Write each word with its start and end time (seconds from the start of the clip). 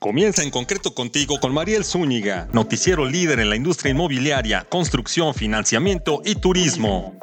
Comienza 0.00 0.42
en 0.42 0.50
concreto 0.50 0.94
contigo 0.94 1.38
con 1.40 1.52
Mariel 1.52 1.84
Zúñiga, 1.84 2.48
noticiero 2.54 3.04
líder 3.04 3.38
en 3.38 3.50
la 3.50 3.56
industria 3.56 3.90
inmobiliaria, 3.90 4.66
construcción, 4.66 5.34
financiamiento 5.34 6.22
y 6.24 6.36
turismo. 6.36 7.18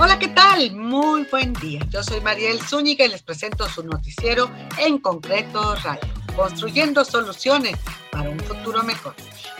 Hola, 0.00 0.18
¿qué 0.18 0.28
tal? 0.28 0.74
Muy 0.74 1.26
buen 1.30 1.52
día. 1.52 1.86
Yo 1.90 2.02
soy 2.02 2.22
Mariel 2.22 2.58
Zúñiga 2.62 3.04
y 3.04 3.10
les 3.10 3.22
presento 3.22 3.68
su 3.68 3.84
noticiero 3.84 4.50
en 4.78 4.96
concreto 4.96 5.74
radio, 5.74 6.00
construyendo 6.34 7.04
soluciones 7.04 7.78
para 8.12 8.28
un 8.28 8.38
futuro 8.40 8.82
mejor. 8.82 9.14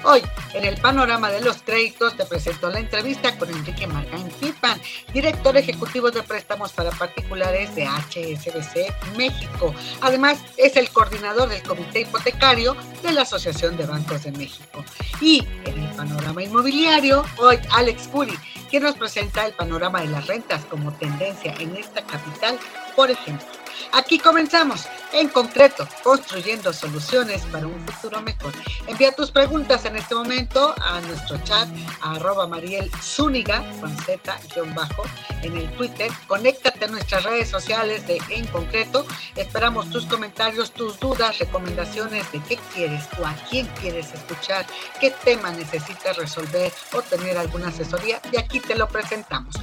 Hoy, 0.05 0.23
en 0.53 0.65
el 0.65 0.79
panorama 0.79 1.31
de 1.31 1.41
los 1.41 1.63
créditos, 1.63 2.17
te 2.17 2.27
presento 2.27 2.69
la 2.71 2.81
entrevista 2.81 3.37
con 3.39 3.49
Enrique 3.49 3.87
Margain 3.87 4.29
Pipan, 4.41 4.81
director 5.13 5.57
ejecutivo 5.57 6.11
de 6.11 6.23
préstamos 6.23 6.71
para 6.73 6.91
particulares 6.91 7.75
de 7.75 7.87
HSBC 7.87 9.17
México. 9.17 9.75
Además, 10.03 10.39
es 10.59 10.77
el 10.77 10.91
coordinador 10.91 11.49
del 11.49 11.63
Comité 11.63 12.01
Hipotecario 12.01 12.77
de 13.03 13.13
la 13.13 13.23
Asociación 13.23 13.77
de 13.79 13.87
Bancos 13.87 14.25
de 14.25 14.33
México. 14.33 14.85
Y 15.21 15.47
en 15.65 15.85
el 15.85 15.95
panorama 15.95 16.43
inmobiliario, 16.43 17.25
hoy 17.39 17.59
Alex 17.71 18.09
Curi, 18.09 18.39
quien 18.69 18.83
nos 18.83 18.97
presenta 18.97 19.47
el 19.47 19.55
panorama 19.55 20.03
de 20.03 20.09
las 20.09 20.27
rentas 20.27 20.63
como 20.67 20.93
tendencia 20.93 21.55
en 21.59 21.75
esta 21.77 22.05
capital, 22.05 22.59
por 22.95 23.11
ejemplo. 23.11 23.47
Aquí 23.93 24.19
comenzamos, 24.19 24.87
en 25.13 25.29
concreto, 25.29 25.87
construyendo 26.03 26.73
soluciones 26.73 27.43
para 27.47 27.67
un 27.67 27.87
futuro 27.87 28.21
mejor. 28.23 28.42
Envía 28.87 29.13
tus 29.13 29.31
preguntas 29.31 29.85
en 29.85 29.97
este 29.97 30.15
momento 30.15 30.75
a 30.81 31.01
nuestro 31.03 31.39
chat, 31.45 31.69
a 32.01 32.13
arroba 32.13 32.47
Mariel 32.47 32.91
Zúñiga, 33.01 33.65
con 33.81 33.97
Z-bajo, 33.99 35.05
en 35.43 35.57
el 35.57 35.71
Twitter. 35.73 36.11
Conéctate 36.27 36.85
a 36.85 36.89
nuestras 36.89 37.25
redes 37.25 37.49
sociales 37.49 38.07
de 38.07 38.21
En 38.31 38.47
Concreto. 38.47 39.07
Esperamos 39.37 39.91
tus 39.91 40.07
comentarios, 40.07 40.73
tus 40.73 40.99
dudas, 40.99 41.39
recomendaciones 41.39 42.31
de 42.33 42.41
qué 42.43 42.59
quieres 42.75 43.05
o 43.21 43.27
a 43.27 43.35
quién 43.51 43.67
quieres 43.81 44.13
escuchar, 44.13 44.67
qué 45.01 45.13
tema 45.25 45.51
necesitas 45.51 46.17
resolver 46.17 46.73
o 46.93 47.03
tener 47.03 47.39
alguna 47.39 47.69
asesoría. 47.69 48.21
Y 48.33 48.39
aquí 48.39 48.61
te 48.61 48.75
lo 48.75 48.89
presentamos. 48.89 49.55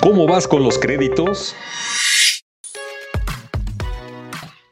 ¿Cómo 0.00 0.26
vas 0.26 0.46
con 0.46 0.62
los 0.62 0.78
créditos? 0.78 1.54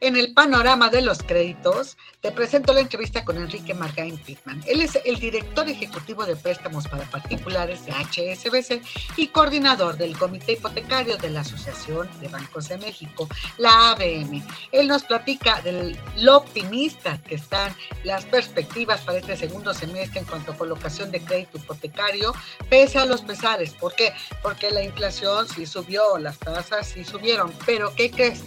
En 0.07 0.15
el 0.15 0.33
panorama 0.33 0.89
de 0.89 1.01
los 1.01 1.21
créditos, 1.21 1.97
te 2.21 2.31
presento 2.31 2.71
la 2.71 2.79
entrevista 2.79 3.25
con 3.25 3.35
Enrique 3.35 3.73
Margain 3.73 4.17
Pittman. 4.17 4.63
Él 4.65 4.79
es 4.79 4.97
el 5.03 5.19
director 5.19 5.67
ejecutivo 5.67 6.25
de 6.25 6.37
préstamos 6.37 6.87
para 6.87 7.03
particulares 7.03 7.85
de 7.85 7.91
HSBC 7.91 8.81
y 9.17 9.27
coordinador 9.27 9.97
del 9.97 10.17
Comité 10.17 10.53
Hipotecario 10.53 11.17
de 11.17 11.29
la 11.29 11.41
Asociación 11.41 12.09
de 12.21 12.29
Bancos 12.29 12.69
de 12.69 12.77
México, 12.77 13.27
la 13.57 13.91
ABM. 13.91 14.47
Él 14.71 14.87
nos 14.87 15.03
platica 15.03 15.61
de 15.61 15.99
lo 16.15 16.37
optimista 16.37 17.21
que 17.21 17.35
están 17.35 17.75
las 18.05 18.23
perspectivas 18.23 19.01
para 19.01 19.17
este 19.17 19.35
segundo 19.35 19.73
semestre 19.73 20.21
en 20.21 20.25
cuanto 20.25 20.53
a 20.53 20.57
colocación 20.57 21.11
de 21.11 21.19
crédito 21.19 21.57
hipotecario, 21.57 22.33
pese 22.69 22.97
a 22.97 23.05
los 23.05 23.23
pesares. 23.23 23.73
¿Por 23.73 23.93
qué? 23.93 24.13
Porque 24.41 24.71
la 24.71 24.83
inflación 24.83 25.49
sí 25.49 25.65
subió, 25.65 26.17
las 26.17 26.39
tasas 26.39 26.87
sí 26.87 27.03
subieron, 27.03 27.51
pero 27.65 27.93
¿qué 27.93 28.09
crees? 28.09 28.41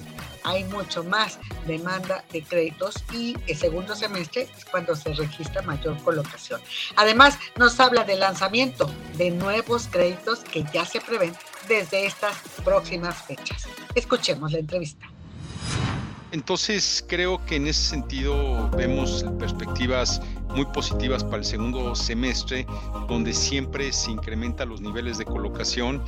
Hay 0.44 0.64
mucho 0.64 1.04
más 1.04 1.38
demanda 1.66 2.24
de 2.32 2.42
créditos 2.42 2.94
y 3.12 3.36
el 3.46 3.56
segundo 3.56 3.94
semestre 3.94 4.48
es 4.56 4.64
cuando 4.64 4.94
se 4.94 5.12
registra 5.14 5.62
mayor 5.62 5.96
colocación. 6.02 6.60
Además, 6.96 7.38
nos 7.56 7.78
habla 7.80 8.04
del 8.04 8.20
lanzamiento 8.20 8.90
de 9.16 9.30
nuevos 9.30 9.88
créditos 9.88 10.40
que 10.40 10.64
ya 10.72 10.84
se 10.84 11.00
prevén 11.00 11.34
desde 11.68 12.06
estas 12.06 12.36
próximas 12.64 13.16
fechas. 13.22 13.68
Escuchemos 13.94 14.52
la 14.52 14.58
entrevista. 14.58 15.06
Entonces 16.32 17.04
creo 17.08 17.44
que 17.44 17.56
en 17.56 17.66
ese 17.66 17.82
sentido 17.82 18.70
vemos 18.70 19.24
perspectivas 19.38 20.22
muy 20.50 20.64
positivas 20.66 21.24
para 21.24 21.38
el 21.38 21.44
segundo 21.44 21.94
semestre, 21.96 22.66
donde 23.08 23.32
siempre 23.32 23.92
se 23.92 24.12
incrementan 24.12 24.68
los 24.68 24.80
niveles 24.80 25.18
de 25.18 25.24
colocación 25.24 26.00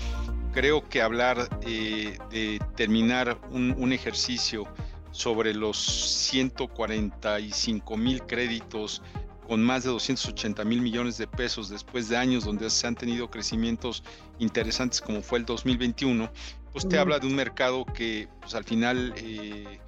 creo 0.52 0.88
que 0.88 1.02
hablar 1.02 1.48
eh, 1.62 2.16
de 2.30 2.60
terminar 2.76 3.40
un, 3.50 3.92
ejercicio 3.92 4.68
sobre 5.10 5.54
los 5.54 5.76
145 5.78 7.96
mil 7.96 8.22
créditos 8.22 9.02
con 9.46 9.62
más 9.62 9.84
de 9.84 9.90
280 9.90 10.64
mil 10.64 10.80
millones 10.80 11.18
de 11.18 11.26
pesos 11.26 11.68
después 11.68 12.08
de 12.08 12.16
años 12.16 12.44
donde 12.44 12.70
se 12.70 12.86
han 12.86 12.94
tenido 12.94 13.30
crecimientos 13.30 14.02
interesantes 14.38 15.00
como 15.00 15.20
fue 15.20 15.40
el 15.40 15.44
2021, 15.44 16.30
pues 16.72 16.88
te 16.88 16.98
habla 16.98 17.18
de 17.18 17.26
un 17.26 17.34
mercado 17.34 17.84
que 17.84 18.28
pues, 18.40 18.54
al 18.54 18.64
final 18.64 19.12
eh, 19.16 19.80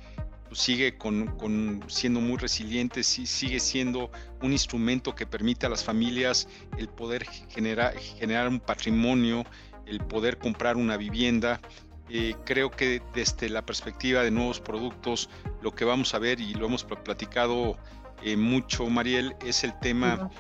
pues, 0.48 0.58
sigue 0.58 0.98
con, 0.98 1.82
siendo 1.86 2.20
muy 2.20 2.36
resiliente, 2.36 3.02
sigue 3.02 3.60
siendo 3.60 4.10
un 4.42 4.52
instrumento 4.52 5.14
que 5.14 5.26
permite 5.26 5.66
a 5.66 5.69
las 5.69 5.82
familias 5.82 6.48
el 6.76 6.88
poder 6.88 7.25
generar, 7.48 7.96
generar 7.96 8.48
un 8.48 8.60
patrimonio 8.60 9.44
el 9.86 10.00
poder 10.00 10.38
comprar 10.38 10.76
una 10.76 10.96
vivienda. 10.96 11.60
Eh, 12.08 12.34
creo 12.44 12.70
que 12.70 13.02
desde 13.14 13.48
la 13.48 13.64
perspectiva 13.64 14.22
de 14.22 14.30
nuevos 14.30 14.60
productos, 14.60 15.30
lo 15.62 15.74
que 15.74 15.84
vamos 15.84 16.14
a 16.14 16.18
ver, 16.18 16.40
y 16.40 16.54
lo 16.54 16.66
hemos 16.66 16.84
platicado 16.84 17.78
eh, 18.22 18.36
mucho, 18.36 18.86
Mariel, 18.86 19.34
es 19.44 19.64
el 19.64 19.78
tema 19.80 20.30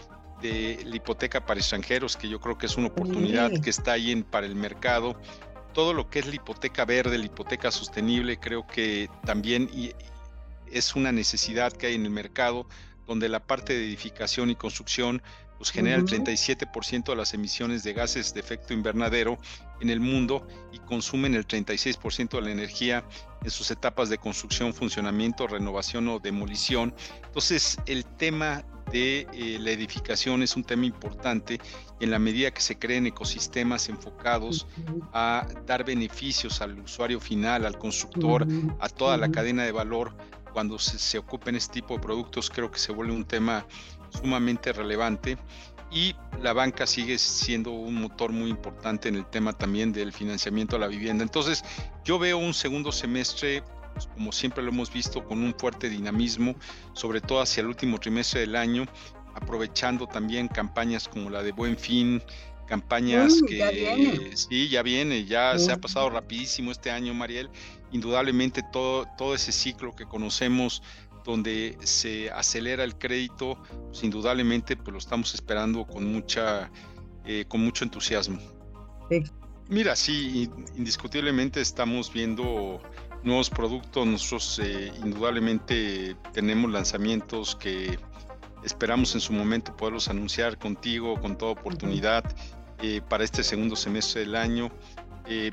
de 0.42 0.82
la 0.84 0.96
hipoteca 0.96 1.46
para 1.46 1.60
extranjeros, 1.60 2.16
que 2.16 2.28
yo 2.28 2.38
creo 2.40 2.58
que 2.58 2.66
es 2.66 2.76
una 2.76 2.88
oportunidad 2.88 3.50
que 3.62 3.70
está 3.70 3.92
ahí 3.92 4.10
en, 4.10 4.24
para 4.24 4.46
el 4.46 4.54
mercado. 4.54 5.18
Todo 5.72 5.94
lo 5.94 6.10
que 6.10 6.18
es 6.18 6.26
la 6.26 6.34
hipoteca 6.34 6.84
verde, 6.84 7.16
la 7.18 7.24
hipoteca 7.24 7.70
sostenible, 7.70 8.38
creo 8.38 8.66
que 8.66 9.08
también 9.24 9.70
es 10.70 10.94
una 10.94 11.12
necesidad 11.12 11.72
que 11.72 11.86
hay 11.86 11.94
en 11.94 12.04
el 12.04 12.10
mercado, 12.10 12.66
donde 13.06 13.28
la 13.28 13.40
parte 13.40 13.74
de 13.74 13.84
edificación 13.84 14.50
y 14.50 14.56
construcción 14.56 15.22
pues 15.58 15.70
genera 15.70 15.96
el 15.96 16.04
37% 16.04 17.04
de 17.04 17.16
las 17.16 17.32
emisiones 17.32 17.84
de 17.84 17.92
gases 17.92 18.34
de 18.34 18.40
efecto 18.40 18.74
invernadero 18.74 19.38
en 19.80 19.90
el 19.90 20.00
mundo 20.00 20.46
y 20.72 20.78
consumen 20.80 21.34
el 21.34 21.46
36% 21.46 22.30
de 22.30 22.42
la 22.42 22.50
energía 22.50 23.04
en 23.42 23.50
sus 23.50 23.70
etapas 23.70 24.08
de 24.08 24.18
construcción, 24.18 24.74
funcionamiento, 24.74 25.46
renovación 25.46 26.08
o 26.08 26.18
demolición. 26.18 26.94
Entonces, 27.24 27.78
el 27.86 28.04
tema 28.04 28.64
de 28.90 29.26
eh, 29.32 29.58
la 29.60 29.70
edificación 29.70 30.42
es 30.42 30.56
un 30.56 30.64
tema 30.64 30.86
importante 30.86 31.58
y 32.00 32.04
en 32.04 32.10
la 32.10 32.18
medida 32.18 32.50
que 32.50 32.60
se 32.60 32.78
creen 32.78 33.06
ecosistemas 33.06 33.88
enfocados 33.88 34.66
a 35.12 35.46
dar 35.66 35.84
beneficios 35.84 36.60
al 36.60 36.78
usuario 36.80 37.20
final, 37.20 37.64
al 37.64 37.78
constructor, 37.78 38.46
a 38.80 38.88
toda 38.88 39.16
la 39.16 39.30
cadena 39.30 39.64
de 39.64 39.72
valor, 39.72 40.14
cuando 40.54 40.78
se, 40.78 40.98
se 40.98 41.18
ocupen 41.18 41.56
este 41.56 41.74
tipo 41.74 41.94
de 41.94 42.00
productos, 42.00 42.48
creo 42.48 42.70
que 42.70 42.78
se 42.78 42.92
vuelve 42.92 43.12
un 43.12 43.24
tema 43.24 43.66
sumamente 44.08 44.72
relevante 44.72 45.36
y 45.90 46.14
la 46.40 46.52
banca 46.52 46.86
sigue 46.86 47.18
siendo 47.18 47.72
un 47.72 47.96
motor 47.96 48.32
muy 48.32 48.50
importante 48.50 49.08
en 49.08 49.16
el 49.16 49.26
tema 49.26 49.52
también 49.52 49.92
del 49.92 50.12
financiamiento 50.12 50.76
a 50.76 50.78
la 50.78 50.86
vivienda. 50.86 51.24
Entonces, 51.24 51.64
yo 52.04 52.18
veo 52.18 52.38
un 52.38 52.54
segundo 52.54 52.92
semestre, 52.92 53.62
pues, 53.92 54.06
como 54.06 54.32
siempre 54.32 54.62
lo 54.62 54.70
hemos 54.70 54.92
visto, 54.92 55.24
con 55.24 55.42
un 55.42 55.54
fuerte 55.54 55.88
dinamismo, 55.88 56.54
sobre 56.92 57.20
todo 57.20 57.40
hacia 57.40 57.60
el 57.60 57.66
último 57.66 57.98
trimestre 57.98 58.40
del 58.40 58.56
año, 58.56 58.86
aprovechando 59.34 60.06
también 60.06 60.48
campañas 60.48 61.08
como 61.08 61.30
la 61.30 61.42
de 61.42 61.52
Buen 61.52 61.76
Fin, 61.76 62.22
campañas 62.66 63.40
mm, 63.42 63.46
que 63.46 64.30
sí, 64.34 64.68
ya 64.68 64.82
viene, 64.82 65.24
ya 65.24 65.58
se 65.58 65.72
ha 65.72 65.76
pasado 65.76 66.10
rapidísimo 66.10 66.70
este 66.70 66.90
año, 66.90 67.14
Mariel. 67.14 67.50
Indudablemente 67.92 68.62
todo, 68.72 69.06
todo 69.16 69.34
ese 69.34 69.52
ciclo 69.52 69.94
que 69.94 70.04
conocemos 70.04 70.82
donde 71.24 71.76
se 71.82 72.30
acelera 72.30 72.84
el 72.84 72.96
crédito, 72.96 73.58
pues 73.86 74.04
indudablemente 74.04 74.76
pues 74.76 74.92
lo 74.92 74.98
estamos 74.98 75.34
esperando 75.34 75.86
con 75.86 76.12
mucha 76.12 76.70
eh, 77.24 77.46
con 77.48 77.62
mucho 77.62 77.84
entusiasmo. 77.84 78.38
Mira, 79.68 79.96
sí, 79.96 80.50
indiscutiblemente 80.76 81.60
estamos 81.60 82.12
viendo 82.12 82.82
nuevos 83.22 83.48
productos. 83.48 84.06
Nosotros 84.06 84.60
eh, 84.62 84.92
indudablemente 85.02 86.16
tenemos 86.34 86.70
lanzamientos 86.70 87.56
que 87.56 87.98
esperamos 88.62 89.14
en 89.14 89.20
su 89.20 89.32
momento 89.32 89.74
poderlos 89.74 90.08
anunciar 90.08 90.58
contigo 90.58 91.18
con 91.20 91.38
toda 91.38 91.52
oportunidad 91.52 92.24
eh, 92.82 93.00
para 93.08 93.24
este 93.24 93.42
segundo 93.42 93.76
semestre 93.76 94.22
del 94.22 94.36
año. 94.36 94.70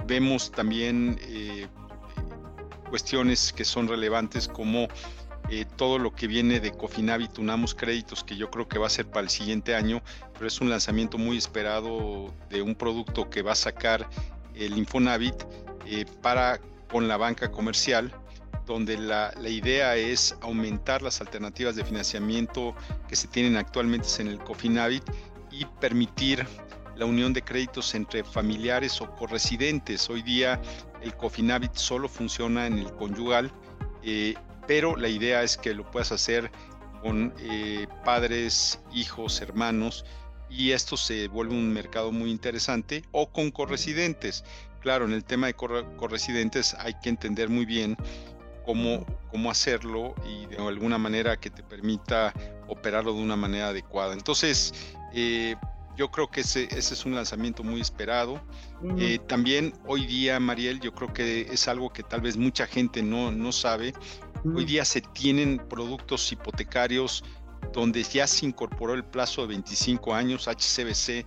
vemos 0.05 0.51
también 0.51 1.17
cuestiones 2.89 3.53
que 3.53 3.63
son 3.63 3.87
relevantes 3.87 4.49
como 4.49 4.89
eh, 5.49 5.65
todo 5.75 5.97
lo 5.97 6.13
que 6.13 6.27
viene 6.27 6.59
de 6.59 6.71
Cofinavit, 6.71 7.37
unamos 7.39 7.75
créditos, 7.75 8.23
que 8.23 8.37
yo 8.37 8.49
creo 8.49 8.67
que 8.67 8.79
va 8.79 8.87
a 8.87 8.89
ser 8.89 9.07
para 9.07 9.23
el 9.23 9.29
siguiente 9.29 9.75
año, 9.75 10.01
pero 10.33 10.47
es 10.47 10.61
un 10.61 10.69
lanzamiento 10.69 11.17
muy 11.17 11.37
esperado 11.37 12.33
de 12.49 12.61
un 12.61 12.75
producto 12.75 13.29
que 13.29 13.41
va 13.41 13.53
a 13.53 13.55
sacar 13.55 14.07
el 14.55 14.77
Infonavit 14.77 15.35
eh, 15.87 16.05
para 16.21 16.59
con 16.89 17.07
la 17.07 17.17
banca 17.17 17.51
comercial, 17.51 18.13
donde 18.65 18.97
la, 18.97 19.33
la, 19.41 19.49
idea 19.49 19.95
es 19.95 20.35
aumentar 20.41 21.01
las 21.01 21.19
alternativas 21.19 21.75
de 21.75 21.83
financiamiento 21.83 22.75
que 23.07 23.15
se 23.15 23.27
tienen 23.27 23.57
actualmente 23.57 24.07
en 24.19 24.27
el 24.27 24.39
Cofinavit 24.39 25.03
y 25.51 25.65
permitir 25.79 26.45
la 27.01 27.07
unión 27.07 27.33
de 27.33 27.41
créditos 27.41 27.95
entre 27.95 28.23
familiares 28.23 29.01
o 29.01 29.09
corresidentes. 29.15 30.07
Hoy 30.07 30.21
día 30.21 30.61
el 31.01 31.15
Cofinavit 31.15 31.73
solo 31.73 32.07
funciona 32.07 32.67
en 32.67 32.77
el 32.77 32.93
conyugal, 32.93 33.51
eh, 34.03 34.35
pero 34.67 34.95
la 34.95 35.09
idea 35.09 35.41
es 35.41 35.57
que 35.57 35.73
lo 35.73 35.89
puedas 35.89 36.11
hacer 36.11 36.51
con 37.01 37.33
eh, 37.39 37.87
padres, 38.05 38.79
hijos, 38.93 39.41
hermanos, 39.41 40.05
y 40.47 40.73
esto 40.73 40.95
se 40.95 41.27
vuelve 41.27 41.55
un 41.55 41.73
mercado 41.73 42.11
muy 42.11 42.29
interesante, 42.29 43.03
o 43.11 43.31
con 43.31 43.49
corresidentes. 43.49 44.43
Claro, 44.79 45.05
en 45.05 45.13
el 45.13 45.23
tema 45.23 45.47
de 45.47 45.55
corresidentes 45.55 46.75
hay 46.75 46.93
que 47.01 47.09
entender 47.09 47.49
muy 47.49 47.65
bien 47.65 47.97
cómo, 48.63 49.07
cómo 49.31 49.49
hacerlo 49.49 50.13
y 50.23 50.45
de 50.45 50.57
alguna 50.57 50.99
manera 50.99 51.35
que 51.35 51.49
te 51.49 51.63
permita 51.63 52.31
operarlo 52.67 53.11
de 53.13 53.21
una 53.21 53.35
manera 53.35 53.69
adecuada. 53.69 54.13
Entonces, 54.13 54.71
eh, 55.15 55.55
yo 56.01 56.09
creo 56.09 56.31
que 56.31 56.41
ese, 56.41 56.63
ese, 56.75 56.95
es 56.95 57.05
un 57.05 57.13
lanzamiento 57.13 57.63
muy 57.63 57.79
esperado. 57.79 58.41
Eh, 58.97 59.19
también 59.27 59.71
hoy 59.85 60.07
día, 60.07 60.39
Mariel, 60.39 60.79
yo 60.79 60.95
creo 60.95 61.13
que 61.13 61.41
es 61.41 61.67
algo 61.67 61.93
que 61.93 62.01
tal 62.01 62.21
vez 62.21 62.37
mucha 62.37 62.65
gente 62.65 63.03
no, 63.03 63.31
no 63.31 63.51
sabe. 63.51 63.93
Hoy 64.43 64.65
día 64.65 64.83
se 64.83 65.01
tienen 65.01 65.59
productos 65.69 66.31
hipotecarios 66.31 67.23
donde 67.71 68.01
ya 68.01 68.25
se 68.25 68.47
incorporó 68.47 68.95
el 68.95 69.03
plazo 69.03 69.43
de 69.43 69.49
25 69.49 70.15
años. 70.15 70.47
HCBC 70.47 71.23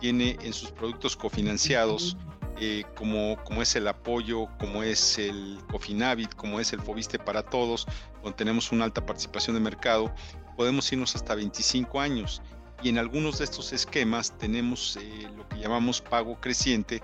tiene 0.00 0.36
en 0.42 0.52
sus 0.52 0.72
productos 0.72 1.16
cofinanciados 1.16 2.16
eh, 2.58 2.82
como, 2.96 3.36
como 3.44 3.62
es 3.62 3.76
el 3.76 3.86
apoyo, 3.86 4.48
como 4.58 4.82
es 4.82 5.20
el 5.20 5.60
Cofinavit, 5.70 6.34
como 6.34 6.58
es 6.58 6.72
el 6.72 6.80
Fobiste 6.80 7.20
para 7.20 7.44
Todos, 7.44 7.86
donde 8.24 8.36
tenemos 8.36 8.72
una 8.72 8.86
alta 8.86 9.06
participación 9.06 9.54
de 9.54 9.60
mercado, 9.60 10.12
podemos 10.56 10.90
irnos 10.90 11.14
hasta 11.14 11.36
25 11.36 12.00
años. 12.00 12.42
Y 12.82 12.88
en 12.88 12.98
algunos 12.98 13.38
de 13.38 13.44
estos 13.44 13.72
esquemas 13.72 14.36
tenemos 14.38 14.96
eh, 14.96 15.28
lo 15.36 15.48
que 15.48 15.58
llamamos 15.58 16.00
pago 16.00 16.40
creciente, 16.40 17.02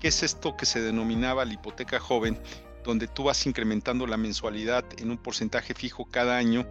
que 0.00 0.08
es 0.08 0.22
esto 0.22 0.56
que 0.56 0.66
se 0.66 0.80
denominaba 0.80 1.44
la 1.44 1.52
hipoteca 1.52 2.00
joven, 2.00 2.40
donde 2.84 3.06
tú 3.06 3.24
vas 3.24 3.46
incrementando 3.46 4.06
la 4.06 4.16
mensualidad 4.16 4.84
en 4.98 5.10
un 5.10 5.18
porcentaje 5.18 5.74
fijo 5.74 6.04
cada 6.06 6.36
año 6.36 6.66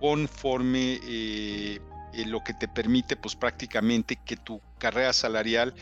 conforme 0.00 0.98
eh, 1.04 1.80
lo 2.26 2.42
que 2.42 2.54
te 2.54 2.68
permite 2.68 3.16
pues 3.16 3.36
prácticamente 3.36 4.16
que 4.24 4.36
tu 4.36 4.60
carrera 4.78 5.12
salarial 5.12 5.74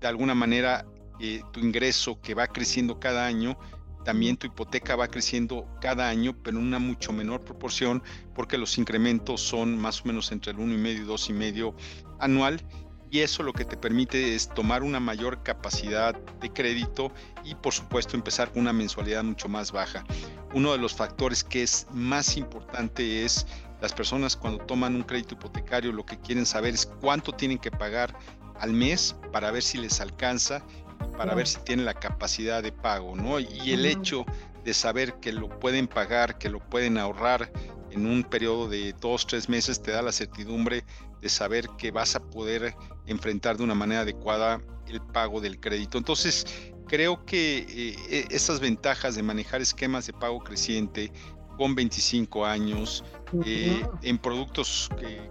de 0.00 0.08
alguna 0.08 0.34
manera 0.34 0.84
eh, 1.20 1.42
tu 1.52 1.60
ingreso 1.60 2.20
que 2.20 2.34
va 2.34 2.48
creciendo 2.48 2.98
cada 2.98 3.24
año, 3.24 3.56
también 4.04 4.36
tu 4.36 4.46
hipoteca 4.46 4.96
va 4.96 5.08
creciendo 5.08 5.66
cada 5.80 6.08
año, 6.08 6.36
pero 6.42 6.58
en 6.58 6.66
una 6.66 6.78
mucho 6.78 7.12
menor 7.12 7.40
proporción, 7.40 8.02
porque 8.34 8.58
los 8.58 8.78
incrementos 8.78 9.40
son 9.40 9.76
más 9.78 10.02
o 10.02 10.04
menos 10.04 10.30
entre 10.30 10.52
el 10.52 10.58
1,5 10.58 10.94
y 10.94 11.04
2,5 11.04 11.74
anual. 12.20 12.62
Y 13.10 13.20
eso 13.20 13.44
lo 13.44 13.52
que 13.52 13.64
te 13.64 13.76
permite 13.76 14.34
es 14.34 14.48
tomar 14.48 14.82
una 14.82 14.98
mayor 14.98 15.42
capacidad 15.44 16.14
de 16.40 16.52
crédito 16.52 17.12
y 17.44 17.54
por 17.54 17.72
supuesto 17.72 18.16
empezar 18.16 18.50
con 18.50 18.62
una 18.62 18.72
mensualidad 18.72 19.22
mucho 19.22 19.48
más 19.48 19.70
baja. 19.70 20.04
Uno 20.52 20.72
de 20.72 20.78
los 20.78 20.94
factores 20.94 21.44
que 21.44 21.62
es 21.62 21.86
más 21.92 22.36
importante 22.36 23.24
es 23.24 23.46
las 23.80 23.92
personas 23.92 24.34
cuando 24.34 24.64
toman 24.64 24.96
un 24.96 25.04
crédito 25.04 25.34
hipotecario 25.34 25.92
lo 25.92 26.04
que 26.04 26.18
quieren 26.18 26.44
saber 26.44 26.74
es 26.74 26.86
cuánto 26.86 27.32
tienen 27.32 27.58
que 27.58 27.70
pagar 27.70 28.16
al 28.58 28.72
mes 28.72 29.14
para 29.32 29.50
ver 29.50 29.62
si 29.62 29.78
les 29.78 30.00
alcanza 30.00 30.64
para 31.12 31.34
ver 31.34 31.46
si 31.46 31.58
tienen 31.60 31.84
la 31.84 31.94
capacidad 31.94 32.62
de 32.62 32.72
pago, 32.72 33.16
¿no? 33.16 33.38
Y 33.38 33.72
el 33.72 33.86
hecho 33.86 34.24
de 34.64 34.74
saber 34.74 35.14
que 35.20 35.32
lo 35.32 35.48
pueden 35.48 35.86
pagar, 35.86 36.38
que 36.38 36.48
lo 36.48 36.60
pueden 36.60 36.98
ahorrar 36.98 37.52
en 37.90 38.06
un 38.06 38.24
periodo 38.24 38.68
de 38.68 38.94
dos, 39.00 39.26
tres 39.26 39.48
meses, 39.48 39.82
te 39.82 39.92
da 39.92 40.02
la 40.02 40.12
certidumbre 40.12 40.84
de 41.20 41.28
saber 41.28 41.68
que 41.78 41.90
vas 41.90 42.16
a 42.16 42.20
poder 42.20 42.74
enfrentar 43.06 43.56
de 43.56 43.64
una 43.64 43.74
manera 43.74 44.02
adecuada 44.02 44.60
el 44.88 45.00
pago 45.00 45.40
del 45.40 45.60
crédito. 45.60 45.96
Entonces, 45.96 46.46
creo 46.86 47.24
que 47.24 47.58
eh, 47.58 47.96
e, 48.10 48.26
esas 48.30 48.60
ventajas 48.60 49.14
de 49.14 49.22
manejar 49.22 49.60
esquemas 49.60 50.06
de 50.06 50.12
pago 50.12 50.40
creciente 50.40 51.12
con 51.56 51.74
25 51.74 52.44
años, 52.44 53.04
eh, 53.44 53.86
en 54.02 54.18
productos 54.18 54.90
que, 54.98 55.30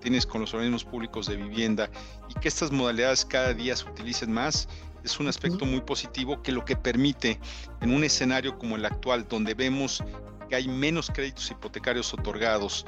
tienes 0.00 0.26
con 0.26 0.40
los 0.40 0.52
organismos 0.52 0.84
públicos 0.84 1.26
de 1.26 1.36
vivienda 1.36 1.88
y 2.28 2.34
que 2.40 2.48
estas 2.48 2.72
modalidades 2.72 3.24
cada 3.24 3.54
día 3.54 3.76
se 3.76 3.88
utilicen 3.88 4.32
más, 4.32 4.68
es 5.04 5.18
un 5.20 5.28
aspecto 5.28 5.64
muy 5.64 5.80
positivo 5.80 6.42
que 6.42 6.52
lo 6.52 6.64
que 6.64 6.76
permite 6.76 7.40
en 7.80 7.94
un 7.94 8.04
escenario 8.04 8.58
como 8.58 8.76
el 8.76 8.84
actual, 8.84 9.26
donde 9.28 9.54
vemos 9.54 10.02
que 10.48 10.56
hay 10.56 10.68
menos 10.68 11.10
créditos 11.12 11.50
hipotecarios 11.50 12.12
otorgados 12.14 12.84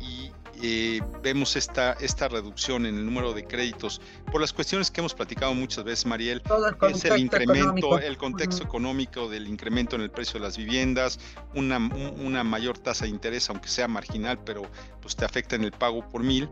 y 0.00 0.30
eh, 0.62 1.00
vemos 1.22 1.54
esta, 1.56 1.92
esta 2.00 2.28
reducción 2.28 2.86
en 2.86 2.96
el 2.96 3.04
número 3.04 3.34
de 3.34 3.44
créditos 3.44 4.00
por 4.32 4.40
las 4.40 4.54
cuestiones 4.54 4.90
que 4.90 5.00
hemos 5.00 5.12
platicado 5.12 5.52
muchas 5.54 5.84
veces, 5.84 6.06
Mariel, 6.06 6.42
es 6.90 7.04
el 7.04 7.18
incremento, 7.18 7.98
el 7.98 8.16
contexto 8.16 8.64
económico 8.64 9.28
del 9.28 9.48
incremento 9.48 9.96
en 9.96 10.02
el 10.02 10.10
precio 10.10 10.34
de 10.34 10.46
las 10.46 10.56
viviendas, 10.56 11.18
una, 11.54 11.76
una 11.76 12.42
mayor 12.42 12.78
tasa 12.78 13.04
de 13.04 13.10
interés, 13.10 13.50
aunque 13.50 13.68
sea 13.68 13.86
marginal, 13.86 14.38
pero 14.44 14.62
pues 15.02 15.14
te 15.14 15.26
afecta 15.26 15.56
en 15.56 15.64
el 15.64 15.72
pago 15.72 16.08
por 16.08 16.22
mil 16.22 16.48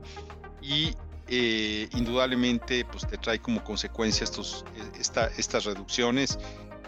y 0.60 0.94
eh, 1.29 1.88
indudablemente 1.93 2.85
pues 2.85 3.06
te 3.06 3.17
trae 3.17 3.38
como 3.38 3.65
consecuencia 3.65 4.25
estos, 4.25 4.65
esta, 4.99 5.29
estas 5.38 5.65
reducciones 5.65 6.38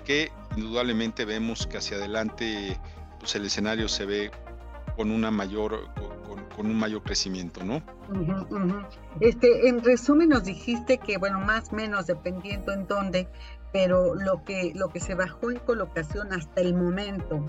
que 0.05 0.31
indudablemente 0.57 1.25
vemos 1.25 1.67
que 1.67 1.79
hacia 1.79 1.97
adelante 1.97 2.79
pues 3.19 3.35
el 3.35 3.47
escenario 3.47 3.89
se 3.89 4.05
ve 4.05 4.31
con 4.97 5.11
una 5.11 5.31
mayor 5.31 5.89
con, 6.55 6.67
un 6.67 6.79
mayor 6.79 7.03
crecimiento, 7.03 7.63
¿no? 7.65 7.83
Este, 9.21 9.69
en 9.69 9.85
resumen 9.85 10.31
nos 10.31 10.45
dijiste 10.45 10.97
que 10.97 11.19
bueno, 11.19 11.39
más 11.41 11.71
o 11.71 11.77
menos 11.77 12.07
dependiendo 12.07 12.73
en 12.73 12.87
dónde, 12.87 13.29
pero 13.73 14.15
lo 14.15 14.43
que 14.45 14.73
lo 14.75 14.89
que 14.89 15.01
se 15.01 15.15
bajó 15.15 15.51
en 15.51 15.59
colocación 15.59 16.33
hasta 16.33 16.63
el 16.63 16.75
momento 16.75 17.45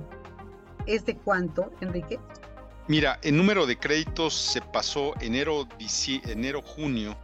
es 0.86 1.06
de 1.06 1.16
cuánto, 1.16 1.72
Enrique? 1.80 2.20
Mira, 2.88 3.20
el 3.22 3.36
número 3.36 3.66
de 3.66 3.78
créditos 3.78 4.34
se 4.34 4.62
pasó 4.62 5.14
enero 5.20 5.68
enero 6.26 6.62
junio 6.62 7.18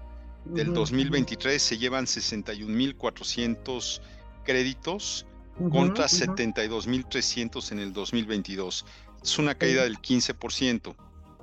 del 0.46 0.74
2023 0.74 1.62
se 1.62 1.78
llevan 1.78 2.06
61.400 2.06 4.02
créditos 4.44 5.26
contra 5.72 6.08
72.300 6.08 7.72
en 7.72 7.80
el 7.80 7.94
2022 7.94 8.86
es 9.24 9.40
una 9.40 9.56
caída 9.56 9.84
del 9.84 10.00
15%. 10.00 10.96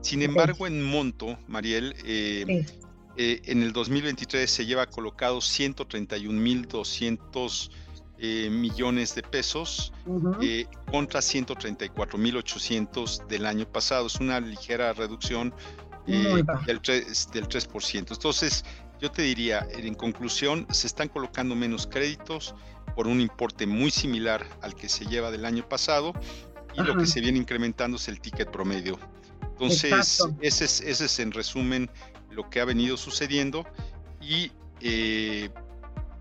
Sin 0.02 0.23
embargo, 0.23 0.66
en 0.66 0.82
monto, 0.82 1.38
Mariel, 1.49 1.94
eh, 2.05 2.66
eh, 3.16 3.40
en 3.44 3.62
el 3.62 3.73
2023 3.73 4.50
se 4.50 4.66
lleva 4.66 4.84
colocado 4.87 5.38
131.200 5.38 7.71
eh, 8.22 8.50
millones 8.50 9.14
de 9.14 9.22
pesos 9.22 9.94
contra 10.90 11.20
134.800 11.20 13.26
del 13.28 13.46
año 13.46 13.66
pasado. 13.66 14.08
Es 14.08 14.16
una 14.16 14.40
ligera 14.40 14.92
reducción 14.92 15.54
del 16.06 16.44
3%, 16.44 17.30
del 17.30 17.48
3%. 17.48 18.12
Entonces, 18.12 18.62
yo 19.00 19.10
te 19.10 19.22
diría, 19.22 19.66
en 19.70 19.94
conclusión, 19.94 20.66
se 20.70 20.86
están 20.86 21.08
colocando 21.08 21.56
menos 21.56 21.86
créditos 21.86 22.54
por 22.94 23.06
un 23.06 23.22
importe 23.22 23.66
muy 23.66 23.90
similar 23.90 24.46
al 24.60 24.74
que 24.74 24.90
se 24.90 25.06
lleva 25.06 25.30
del 25.30 25.46
año 25.46 25.66
pasado 25.66 26.12
y 26.76 26.82
lo 26.82 26.98
que 26.98 27.06
se 27.06 27.22
viene 27.22 27.38
incrementando 27.38 27.96
es 27.96 28.06
el 28.08 28.20
ticket 28.20 28.50
promedio. 28.50 28.98
Entonces, 29.42 30.22
ese 30.42 30.66
es, 30.66 30.82
ese 30.82 31.06
es 31.06 31.18
en 31.20 31.32
resumen 31.32 31.90
lo 32.30 32.50
que 32.50 32.60
ha 32.60 32.66
venido 32.66 32.98
sucediendo 32.98 33.64
y 34.20 34.52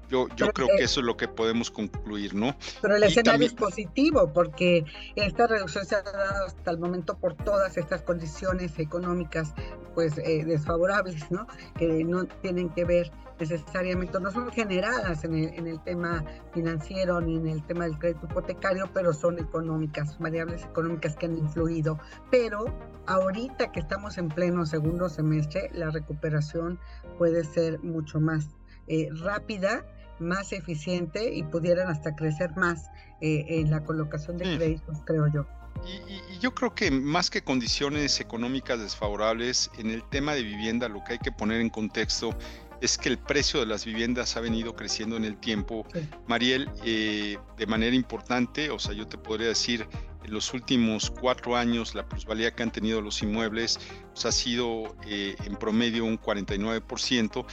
yo, 0.09 0.27
yo 0.35 0.51
creo 0.51 0.67
que 0.75 0.83
eso 0.83 0.99
es 0.99 1.05
lo 1.05 1.15
que 1.15 1.27
podemos 1.27 1.69
concluir, 1.71 2.33
¿no? 2.33 2.55
Pero 2.81 2.95
el 2.95 3.03
escenario 3.03 3.45
es 3.45 3.53
positivo 3.53 4.31
porque 4.33 4.83
esta 5.15 5.47
reducción 5.47 5.85
se 5.85 5.95
ha 5.95 6.01
dado 6.01 6.45
hasta 6.47 6.71
el 6.71 6.79
momento 6.79 7.17
por 7.17 7.35
todas 7.35 7.77
estas 7.77 8.01
condiciones 8.01 8.77
económicas 8.79 9.53
pues 9.93 10.17
eh, 10.17 10.43
desfavorables, 10.45 11.29
¿no? 11.31 11.47
Que 11.77 12.03
no 12.03 12.25
tienen 12.25 12.69
que 12.69 12.85
ver 12.85 13.11
necesariamente, 13.39 14.19
no 14.19 14.31
son 14.31 14.51
generadas 14.51 15.23
en 15.23 15.33
el, 15.33 15.53
en 15.53 15.67
el 15.67 15.81
tema 15.83 16.25
financiero 16.53 17.21
ni 17.21 17.37
en 17.37 17.47
el 17.47 17.63
tema 17.65 17.85
del 17.85 17.97
crédito 17.97 18.27
hipotecario, 18.29 18.89
pero 18.93 19.13
son 19.13 19.39
económicas, 19.39 20.17
variables 20.19 20.63
económicas 20.63 21.15
que 21.15 21.27
han 21.27 21.37
influido. 21.37 21.99
Pero 22.31 22.65
ahorita 23.05 23.71
que 23.71 23.79
estamos 23.79 24.17
en 24.17 24.27
pleno 24.27 24.65
segundo 24.65 25.07
semestre, 25.07 25.69
la 25.73 25.89
recuperación 25.89 26.79
puede 27.17 27.43
ser 27.43 27.79
mucho 27.79 28.19
más 28.19 28.49
eh, 28.87 29.07
rápida 29.21 29.85
más 30.19 30.51
eficiente 30.53 31.33
y 31.33 31.43
pudieran 31.43 31.89
hasta 31.89 32.15
crecer 32.15 32.55
más 32.55 32.89
eh, 33.21 33.45
en 33.47 33.71
la 33.71 33.83
colocación 33.83 34.37
de 34.37 34.57
créditos, 34.57 34.99
creo 35.05 35.27
yo. 35.27 35.45
Y, 35.85 36.39
yo 36.39 36.53
creo 36.53 36.73
que 36.73 36.91
más 36.91 37.29
que 37.29 37.41
condiciones 37.41 38.19
económicas 38.19 38.79
desfavorables, 38.79 39.69
en 39.77 39.89
el 39.89 40.03
tema 40.09 40.33
de 40.33 40.43
vivienda 40.43 40.89
lo 40.89 41.03
que 41.03 41.13
hay 41.13 41.19
que 41.19 41.31
poner 41.31 41.61
en 41.61 41.69
contexto 41.69 42.37
es 42.81 42.97
que 42.97 43.09
el 43.09 43.17
precio 43.17 43.59
de 43.59 43.65
las 43.65 43.85
viviendas 43.85 44.37
ha 44.37 44.39
venido 44.39 44.75
creciendo 44.75 45.17
en 45.17 45.25
el 45.25 45.37
tiempo. 45.37 45.85
Mariel, 46.27 46.69
eh, 46.85 47.37
de 47.57 47.67
manera 47.67 47.95
importante, 47.95 48.69
o 48.69 48.79
sea, 48.79 48.93
yo 48.93 49.07
te 49.07 49.17
podría 49.17 49.49
decir 49.49 49.87
en 50.23 50.33
los 50.33 50.53
últimos 50.53 51.09
cuatro 51.09 51.55
años 51.55 51.95
la 51.95 52.07
plusvalía 52.07 52.53
que 52.53 52.63
han 52.63 52.71
tenido 52.71 53.01
los 53.01 53.21
inmuebles 53.21 53.79
pues, 54.13 54.25
ha 54.25 54.31
sido 54.31 54.95
eh, 55.05 55.35
en 55.45 55.55
promedio 55.55 56.05
un 56.05 56.19
49% 56.19 57.45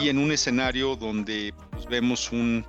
y 0.00 0.08
en 0.08 0.18
un 0.18 0.32
escenario 0.32 0.96
donde 0.96 1.54
pues, 1.70 1.86
vemos 1.86 2.32
un, 2.32 2.66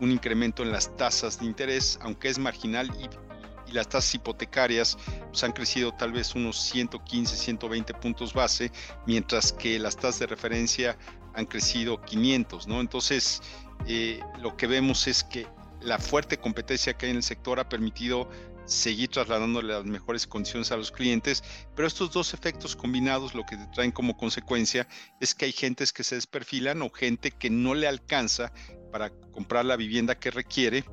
un, 0.00 0.10
incremento 0.10 0.62
en 0.62 0.72
las 0.72 0.96
tasas 0.96 1.38
de 1.40 1.46
interés, 1.46 1.98
aunque 2.02 2.28
es 2.28 2.38
marginal 2.38 2.90
y, 2.98 3.70
y 3.70 3.72
las 3.72 3.88
tasas 3.88 4.14
hipotecarias 4.14 4.96
pues, 5.28 5.44
han 5.44 5.52
crecido 5.52 5.92
tal 5.92 6.12
vez 6.12 6.34
unos 6.34 6.60
115, 6.60 7.36
120 7.36 7.94
puntos 7.94 8.32
base, 8.32 8.72
mientras 9.06 9.52
que 9.52 9.78
las 9.78 9.96
tasas 9.96 10.20
de 10.20 10.26
referencia 10.26 10.96
han 11.34 11.46
crecido 11.46 12.00
500, 12.00 12.66
¿no? 12.66 12.80
Entonces, 12.80 13.42
eh, 13.86 14.20
lo 14.40 14.56
que 14.56 14.66
vemos 14.66 15.06
es 15.06 15.22
que 15.22 15.46
la 15.80 15.98
fuerte 15.98 16.38
competencia 16.38 16.94
que 16.94 17.06
hay 17.06 17.10
en 17.10 17.18
el 17.18 17.22
sector 17.22 17.60
ha 17.60 17.68
permitido 17.68 18.28
seguir 18.66 19.08
trasladándole 19.08 19.72
las 19.72 19.84
mejores 19.84 20.26
condiciones 20.26 20.72
a 20.72 20.76
los 20.76 20.90
clientes, 20.90 21.42
pero 21.74 21.88
estos 21.88 22.12
dos 22.12 22.34
efectos 22.34 22.76
combinados 22.76 23.34
lo 23.34 23.44
que 23.44 23.56
traen 23.74 23.92
como 23.92 24.16
consecuencia 24.16 24.86
es 25.20 25.34
que 25.34 25.46
hay 25.46 25.52
gentes 25.52 25.92
que 25.92 26.04
se 26.04 26.16
desperfilan 26.16 26.82
o 26.82 26.90
gente 26.90 27.30
que 27.30 27.48
no 27.48 27.74
le 27.74 27.86
alcanza 27.86 28.52
para 28.92 29.10
comprar 29.32 29.64
la 29.64 29.76
vivienda 29.76 30.18
que 30.18 30.30
requiere 30.30 30.84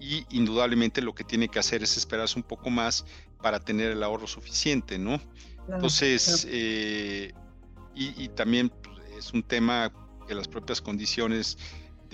y 0.00 0.26
indudablemente 0.30 1.00
lo 1.00 1.14
que 1.14 1.24
tiene 1.24 1.48
que 1.48 1.58
hacer 1.58 1.82
es 1.82 1.96
esperarse 1.96 2.38
un 2.38 2.42
poco 2.42 2.70
más 2.70 3.04
para 3.40 3.60
tener 3.60 3.92
el 3.92 4.02
ahorro 4.02 4.26
suficiente, 4.26 4.98
¿no? 4.98 5.20
Entonces, 5.68 6.46
eh, 6.50 7.32
y, 7.94 8.28
también 8.30 8.68
pues, 8.68 8.98
es 9.18 9.32
un 9.32 9.42
tema 9.42 9.92
que 10.26 10.34
las 10.34 10.48
propias 10.48 10.80
condiciones 10.80 11.56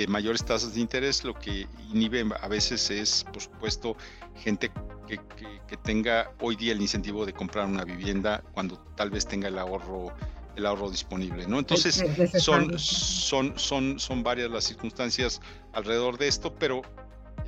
de 0.01 0.07
mayores 0.07 0.43
tasas 0.43 0.73
de 0.75 0.81
interés 0.81 1.25
lo 1.25 1.35
que 1.35 1.67
inhibe 1.93 2.25
a 2.41 2.49
veces 2.49 2.91
es, 2.91 3.25
por 3.25 3.43
supuesto, 3.43 3.97
gente 4.35 4.73
que, 5.07 5.21
que, 5.69 5.77
tenga 5.77 6.33
hoy 6.41 6.57
día 6.57 6.73
el 6.73 6.81
incentivo 6.81 7.27
de 7.27 7.35
comprar 7.35 7.67
una 7.67 7.85
vivienda 7.85 8.43
cuando 8.53 8.79
tal 8.97 9.11
vez 9.11 9.27
tenga 9.27 9.49
el 9.49 9.59
ahorro 9.59 10.15
el 10.57 10.65
ahorro 10.67 10.91
disponible, 10.91 11.47
¿no? 11.47 11.59
Entonces 11.59 12.03
son, 12.39 12.79
son, 12.79 13.59
son, 13.59 14.01
son 14.01 14.23
varias 14.23 14.51
las 14.51 14.65
circunstancias 14.65 15.41
alrededor 15.73 16.17
de 16.17 16.29
esto, 16.29 16.55
pero 16.55 16.81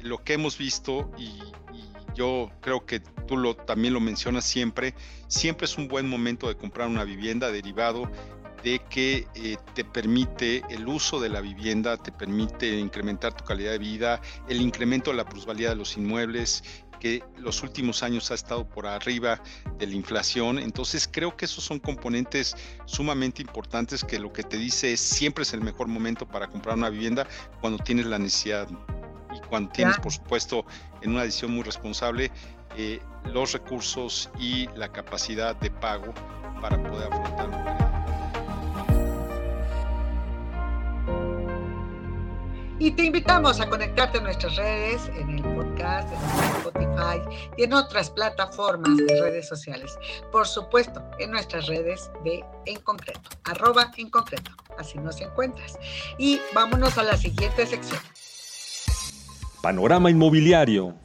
lo 0.02 0.22
que 0.22 0.34
hemos 0.34 0.58
visto 0.58 1.10
y, 1.18 1.30
yo 2.14 2.50
creo 2.60 2.84
que 2.84 3.00
tú 3.00 3.38
lo, 3.38 3.56
también 3.56 3.94
lo 3.94 4.00
mencionas 4.00 4.44
siempre, 4.44 4.94
siempre 5.28 5.64
es 5.64 5.78
un 5.78 5.88
buen 5.88 6.06
momento 6.06 6.46
de 6.46 6.56
comprar 6.56 6.86
una 6.88 7.04
vivienda 7.04 7.50
derivado 7.50 8.10
de 8.62 8.80
que 8.90 9.26
eh, 9.34 9.56
te 9.74 9.84
permite 9.84 10.62
el 10.70 10.86
uso 10.86 11.20
de 11.20 11.28
la 11.28 11.40
vivienda, 11.40 11.96
te 11.96 12.12
permite 12.12 12.78
incrementar 12.78 13.34
tu 13.34 13.44
calidad 13.44 13.72
de 13.72 13.78
vida, 13.78 14.20
el 14.48 14.60
incremento 14.60 15.10
de 15.10 15.16
la 15.16 15.24
plusvalía 15.24 15.70
de 15.70 15.76
los 15.76 15.96
inmuebles, 15.96 16.62
que 17.02 17.24
los 17.36 17.64
últimos 17.64 18.04
años 18.04 18.30
ha 18.30 18.34
estado 18.34 18.64
por 18.68 18.86
arriba 18.86 19.42
de 19.76 19.88
la 19.88 19.94
inflación. 19.94 20.60
Entonces 20.60 21.08
creo 21.10 21.36
que 21.36 21.46
esos 21.46 21.64
son 21.64 21.80
componentes 21.80 22.54
sumamente 22.84 23.42
importantes 23.42 24.04
que 24.04 24.20
lo 24.20 24.32
que 24.32 24.44
te 24.44 24.56
dice 24.56 24.92
es 24.92 25.00
siempre 25.00 25.42
es 25.42 25.52
el 25.52 25.62
mejor 25.62 25.88
momento 25.88 26.28
para 26.28 26.46
comprar 26.46 26.76
una 26.76 26.90
vivienda 26.90 27.26
cuando 27.60 27.82
tienes 27.82 28.06
la 28.06 28.20
necesidad 28.20 28.68
y 29.34 29.40
cuando 29.48 29.72
tienes, 29.72 29.98
por 29.98 30.12
supuesto, 30.12 30.64
en 31.00 31.10
una 31.10 31.24
decisión 31.24 31.52
muy 31.52 31.64
responsable, 31.64 32.30
eh, 32.76 33.00
los 33.24 33.52
recursos 33.52 34.30
y 34.38 34.68
la 34.76 34.92
capacidad 34.92 35.56
de 35.56 35.72
pago 35.72 36.14
para 36.60 36.80
poder 36.80 37.12
afrontar 37.12 37.48
un 37.48 37.64
crédito. 37.64 38.01
Y 42.82 42.90
te 42.90 43.04
invitamos 43.04 43.60
a 43.60 43.70
conectarte 43.70 44.18
a 44.18 44.22
nuestras 44.22 44.56
redes, 44.56 45.08
en 45.16 45.38
el 45.38 45.42
podcast, 45.54 46.08
en 46.12 46.56
Spotify 46.56 47.46
y 47.56 47.62
en 47.62 47.74
otras 47.74 48.10
plataformas 48.10 48.96
de 48.96 49.22
redes 49.22 49.46
sociales. 49.46 49.96
Por 50.32 50.48
supuesto, 50.48 51.00
en 51.20 51.30
nuestras 51.30 51.68
redes 51.68 52.10
de 52.24 52.44
En 52.66 52.80
Concreto, 52.80 53.30
arroba 53.44 53.92
En 53.98 54.10
Concreto. 54.10 54.50
Así 54.80 54.98
nos 54.98 55.20
encuentras. 55.20 55.78
Y 56.18 56.40
vámonos 56.54 56.98
a 56.98 57.04
la 57.04 57.16
siguiente 57.16 57.66
sección. 57.66 58.00
Panorama 59.62 60.10
Inmobiliario. 60.10 60.96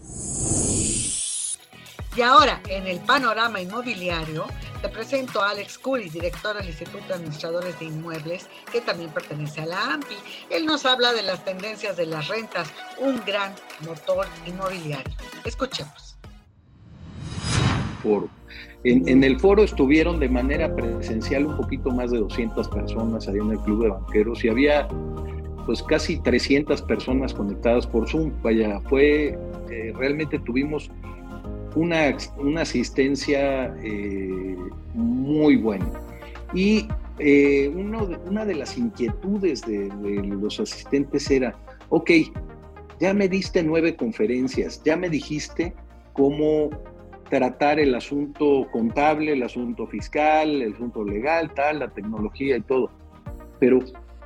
Y 2.17 2.24
ahora, 2.24 2.60
en 2.67 2.88
el 2.88 3.00
panorama 3.01 3.62
inmobiliario, 3.62 4.48
te 4.81 4.89
presento 4.89 5.41
a 5.41 5.50
Alex 5.51 5.77
Curi, 5.77 6.10
director 6.10 6.55
del 6.55 6.67
Instituto 6.67 7.07
de 7.07 7.13
Administradores 7.15 7.79
de 7.79 7.86
Inmuebles, 7.86 8.48
que 8.72 8.81
también 8.81 9.10
pertenece 9.12 9.62
a 9.62 9.65
la 9.65 9.93
AMPI. 9.93 10.15
Él 10.50 10.65
nos 10.65 10.86
habla 10.86 11.13
de 11.13 11.24
las 11.24 11.43
tendencias 11.43 11.98
de 11.98 12.05
las 12.05 12.27
rentas, 12.27 12.72
un 13.00 13.22
gran 13.25 13.53
motor 13.86 14.25
inmobiliario. 14.46 15.15
Escuchemos. 15.43 16.17
En, 18.84 19.24
el 19.24 19.39
foro 19.39 19.63
estuvieron 19.63 20.19
de 20.19 20.29
manera 20.29 20.74
presencial 20.74 21.46
un 21.46 21.57
poquito 21.57 21.91
más 21.91 22.12
de 22.12 22.19
200 22.19 22.69
personas 22.69 23.27
ahí 23.27 23.38
en 23.38 23.51
el 23.51 23.60
Club 23.60 23.84
de 23.84 23.89
Banqueros 23.89 24.46
y 24.46 24.50
había 24.50 24.88
pues 25.65 25.84
casi 25.84 26.17
300 26.19 26.81
personas 26.84 27.34
conectadas 27.34 27.86
por 27.86 28.07
Zoom. 28.07 28.31
Vaya, 28.41 28.79
fue, 28.88 29.38
eh, 29.69 29.93
realmente 29.98 30.39
tuvimos 30.39 30.89
una, 31.77 32.17
una 32.38 32.62
asistencia 32.62 33.74
eh, 33.84 34.57
muy 34.93 35.55
buena. 35.57 35.88
Y 36.53 36.88
eh, 37.19 37.72
uno 37.74 38.10
una 38.25 38.46
de 38.46 38.55
las 38.55 38.77
inquietudes 38.77 39.62
de, 39.62 39.89
los 40.24 40.60
asistentes 40.60 41.29
era, 41.29 41.55
ok, 41.89 42.12
ya 43.00 43.13
me 43.13 43.29
diste 43.29 43.63
nueve 43.63 43.96
conferencias, 43.96 44.81
ya 44.84 44.98
me 44.98 45.10
dijiste 45.10 45.74
cómo 46.13 46.69
tratar 47.29 47.79
el 47.79 47.93
asunto 47.93 48.67
contable, 48.72 49.34
el 49.34 49.43
asunto 49.43 49.86
fiscal, 49.88 50.62
el 50.62 50.74
asunto 50.74 51.03
legal, 51.03 51.53
tal, 51.53 51.79
la 51.79 51.89
tecnología 51.89 52.57
y 52.57 52.62
todo. 52.62 52.89
Pero 53.60 53.79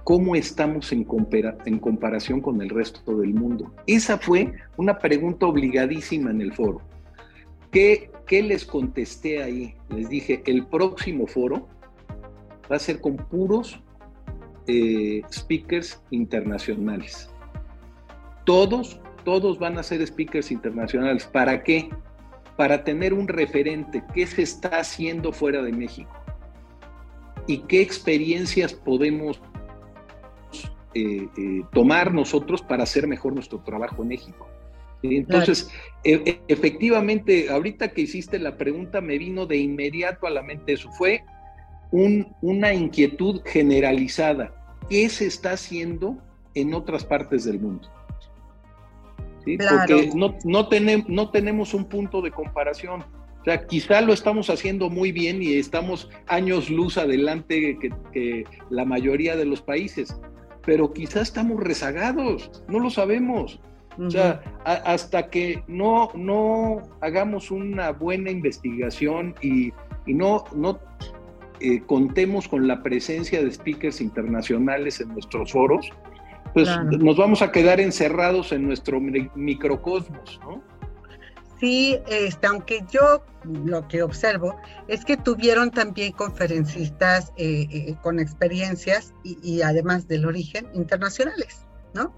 ¿Cómo 0.03 0.36
estamos 0.36 0.91
en 0.91 1.03
comparación 1.03 2.41
con 2.41 2.60
el 2.60 2.70
resto 2.70 3.17
del 3.17 3.36
mundo? 3.36 3.72
Esa 3.86 4.17
fue 4.17 4.51
una 4.75 4.98
pregunta 4.98 5.46
obligadísima 5.46 6.31
en 6.31 6.41
el 6.41 6.53
foro. 6.53 6.81
¿Qué, 7.72 8.12
¿Qué, 8.25 8.44
les 8.44 8.66
contesté 8.66 9.42
ahí? 9.42 9.75
Les 9.90 10.10
dije, 10.10 10.44
el 10.46 10.66
próximo 10.66 11.28
foro 11.28 11.68
va 12.72 12.75
a 12.75 12.80
ser 12.80 13.00
con 13.00 13.18
puros 13.18 13.82
eh, 14.68 15.22
speakers 15.32 16.01
internacionales. 16.12 17.30
Todos, 18.46 19.00
todos 19.24 19.58
van 19.58 19.78
a 19.78 19.84
ser 19.84 20.06
speakers 20.06 20.51
internacionales. 20.51 21.25
¿Para 21.25 21.63
qué? 21.63 21.90
Para 22.58 22.84
tener 22.84 23.13
un 23.13 23.28
referente. 23.28 24.04
¿Qué 24.13 24.28
se 24.28 24.42
está 24.42 24.80
haciendo 24.80 25.32
fuera 25.32 25.62
de 25.62 25.72
México? 25.72 26.12
¿Y 27.48 27.60
qué 27.60 27.82
experiencias 27.82 28.74
podemos 28.74 29.42
eh, 30.94 31.30
eh, 31.38 31.63
tomar 31.72 32.13
nosotros 32.13 32.62
para 32.62 32.84
hacer 32.84 33.08
mejor 33.08 33.34
nuestro 33.34 33.60
trabajo 33.60 34.01
en 34.01 34.10
México. 34.10 34.50
Entonces, 35.03 35.70
e, 36.03 36.13
e, 36.13 36.41
efectivamente, 36.48 37.50
ahorita 37.50 37.89
que 37.89 38.01
hiciste 38.01 38.39
la 38.39 38.58
pregunta, 38.58 39.01
me 39.01 39.17
vino 39.17 39.46
de 39.46 39.58
inmediato 39.58 40.27
a 40.27 40.29
la 40.29 40.43
mente 40.43 40.74
eso. 40.74 40.91
Fue 40.91 41.24
una 41.91 42.74
inquietud 42.74 43.41
generalizada. 43.46 44.53
¿Qué 44.89 45.10
se 45.10 45.25
está 45.25 45.53
haciendo 45.53 46.17
en 46.53 46.74
otras 46.74 47.03
partes 47.03 47.43
del 47.46 47.60
mundo? 47.60 47.89
Porque 49.43 50.12
no, 50.15 50.38
no, 50.46 50.67
no 51.08 51.31
tenemos 51.31 51.74
un 51.74 51.86
punto 51.86 52.22
de 52.22 52.31
comparación. 52.31 53.01
O 53.41 53.43
sea, 53.43 53.65
quizá 53.65 54.01
lo 54.01 54.13
estamos 54.13 54.51
haciendo 54.51 54.89
muy 54.89 55.12
bien 55.12 55.41
y 55.41 55.55
estamos 55.55 56.10
años 56.27 56.70
luz 56.70 56.98
adelante 56.98 57.77
que 58.13 58.43
la 58.70 58.86
mayoría 58.86 59.36
de 59.36 59.46
los 59.46 59.63
países, 59.63 60.15
pero 60.63 60.93
quizás 60.93 61.24
estamos 61.24 61.60
rezagados, 61.60 62.63
no 62.67 62.79
lo 62.79 62.91
sabemos. 62.91 63.60
O 64.00 64.10
sea, 64.10 64.41
hasta 64.63 65.29
que 65.29 65.63
no, 65.67 66.10
no 66.15 66.81
hagamos 67.01 67.51
una 67.51 67.91
buena 67.91 68.31
investigación 68.31 69.36
y, 69.41 69.74
no, 70.05 70.43
no 70.55 70.79
eh, 71.60 71.81
contemos 71.86 72.48
con 72.48 72.67
la 72.67 72.81
presencia 72.81 73.43
de 73.43 73.51
speakers 73.51 74.01
internacionales 74.01 75.01
en 75.01 75.10
nuestros 75.10 75.51
foros, 75.51 75.89
pues 76.53 76.69
nos 77.00 77.17
vamos 77.17 77.41
a 77.41 77.51
quedar 77.51 77.79
encerrados 77.79 78.51
en 78.51 78.65
nuestro 78.65 79.00
microcosmos, 79.36 80.39
¿no? 80.43 80.62
sí, 81.62 82.00
este, 82.07 82.48
aunque 82.48 82.83
yo 82.91 83.24
lo 83.45 83.88
que 83.88 84.01
observo 84.01 84.60
es 84.88 85.05
que 85.05 85.15
tuvieron 85.15 85.71
también 85.71 86.12
conferencistas 86.12 87.31
eh, 87.38 87.67
eh, 87.71 87.95
con 88.01 88.19
experiencias 88.19 89.13
y, 89.24 89.62
además 89.62 90.07
del 90.07 90.25
origen 90.25 90.67
internacionales, 90.74 91.67
¿no? 91.93 92.13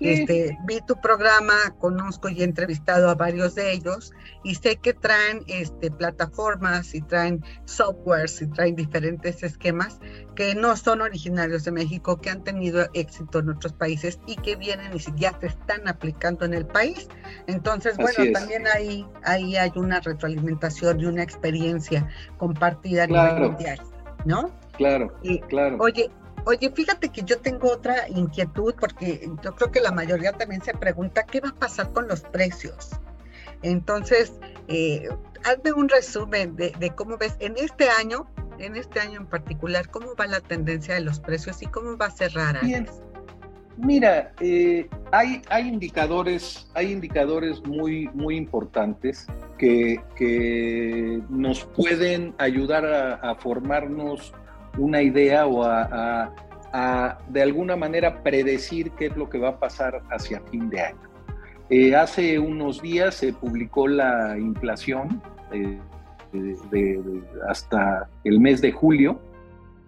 Este, 0.00 0.56
vi 0.64 0.80
tu 0.86 1.00
programa, 1.00 1.54
conozco 1.78 2.28
y 2.28 2.40
he 2.40 2.44
entrevistado 2.44 3.10
a 3.10 3.14
varios 3.14 3.54
de 3.54 3.72
ellos 3.72 4.12
y 4.44 4.54
sé 4.54 4.76
que 4.76 4.94
traen 4.94 5.42
este, 5.48 5.90
plataformas 5.90 6.94
y 6.94 7.02
traen 7.02 7.44
softwares 7.64 8.40
y 8.40 8.46
traen 8.46 8.76
diferentes 8.76 9.42
esquemas 9.42 9.98
que 10.36 10.54
no 10.54 10.76
son 10.76 11.00
originarios 11.00 11.64
de 11.64 11.72
México, 11.72 12.20
que 12.20 12.30
han 12.30 12.44
tenido 12.44 12.86
éxito 12.94 13.40
en 13.40 13.50
otros 13.50 13.72
países 13.72 14.20
y 14.26 14.36
que 14.36 14.54
vienen 14.56 14.92
y 14.94 15.20
ya 15.20 15.36
se 15.40 15.48
están 15.48 15.88
aplicando 15.88 16.44
en 16.44 16.54
el 16.54 16.66
país. 16.66 17.08
Entonces, 17.46 17.96
bueno, 17.96 18.32
también 18.32 18.64
ahí, 18.68 19.06
ahí 19.24 19.56
hay 19.56 19.72
una 19.74 20.00
retroalimentación 20.00 21.00
y 21.00 21.06
una 21.06 21.22
experiencia 21.22 22.06
compartida 22.36 23.04
a 23.04 23.06
nivel 23.08 23.50
mundial, 23.50 23.80
¿no? 24.24 24.50
Claro, 24.76 25.12
claro. 25.48 25.76
Oye, 25.80 26.08
Oye, 26.48 26.70
fíjate 26.70 27.10
que 27.10 27.20
yo 27.24 27.40
tengo 27.40 27.70
otra 27.70 28.08
inquietud 28.08 28.74
porque 28.80 29.30
yo 29.44 29.54
creo 29.54 29.70
que 29.70 29.80
la 29.80 29.92
mayoría 29.92 30.32
también 30.32 30.62
se 30.62 30.72
pregunta 30.72 31.24
qué 31.24 31.40
va 31.40 31.50
a 31.50 31.54
pasar 31.54 31.92
con 31.92 32.08
los 32.08 32.22
precios. 32.22 32.92
Entonces, 33.60 34.32
eh, 34.66 35.10
hazme 35.44 35.74
un 35.74 35.90
resumen 35.90 36.56
de, 36.56 36.72
cómo 36.96 37.18
ves 37.18 37.36
en 37.40 37.58
este 37.58 37.90
año, 37.90 38.30
en 38.58 38.76
este 38.76 38.98
año 38.98 39.20
en 39.20 39.26
particular, 39.26 39.90
cómo 39.90 40.14
va 40.18 40.26
la 40.26 40.40
tendencia 40.40 40.94
de 40.94 41.02
los 41.02 41.20
precios 41.20 41.60
y 41.60 41.66
cómo 41.66 41.98
va 41.98 42.06
a 42.06 42.10
cerrar. 42.12 42.64
Bien. 42.64 42.86
Mira, 43.76 44.32
eh, 44.40 44.88
hay, 45.12 45.42
hay, 45.50 45.68
indicadores, 45.68 46.66
hay 46.72 46.92
indicadores 46.92 47.62
muy, 47.66 48.08
muy 48.14 48.36
importantes 48.36 49.26
que, 49.58 50.00
que 50.16 51.20
nos 51.28 51.66
pueden 51.66 52.34
ayudar 52.38 52.86
a 53.22 53.34
formarnos 53.34 54.32
una 54.78 55.02
idea 55.02 55.46
o 55.46 55.64
a, 55.64 56.32
de 57.28 57.42
alguna 57.42 57.76
manera 57.76 58.22
predecir 58.22 58.90
qué 58.92 59.06
es 59.06 59.16
lo 59.16 59.28
que 59.28 59.38
va 59.38 59.50
a 59.50 59.58
pasar 59.58 60.02
hacia 60.10 60.40
fin 60.42 60.68
de 60.70 60.80
año. 60.80 61.08
Eh, 61.70 61.94
hace 61.96 62.38
unos 62.38 62.80
días 62.80 63.14
se 63.14 63.32
publicó 63.32 63.88
la 63.88 64.38
inflación 64.38 65.22
eh, 65.52 65.78
hasta 67.48 68.08
el 68.24 68.40
mes 68.40 68.60
de 68.60 68.72
julio 68.72 69.20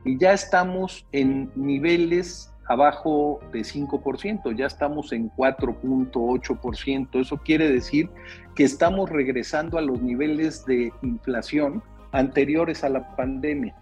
y 0.04 0.18
ya 0.18 0.32
estamos 0.32 1.06
en 1.12 1.50
niveles 1.54 2.50
abajo 2.70 3.40
de 3.52 3.60
5%, 3.60 4.56
ya 4.56 4.66
estamos 4.66 5.12
en 5.12 5.28
4.8%. 5.32 7.20
Eso 7.20 7.36
quiere 7.38 7.68
decir 7.68 8.08
que 8.54 8.62
estamos 8.62 9.10
regresando 9.10 9.76
a 9.76 9.82
los 9.82 10.00
niveles 10.00 10.64
de 10.66 10.92
inflación 11.02 11.82
anteriores 12.12 12.84
a 12.84 12.88
la 12.88 13.16
pandemia. 13.16 13.74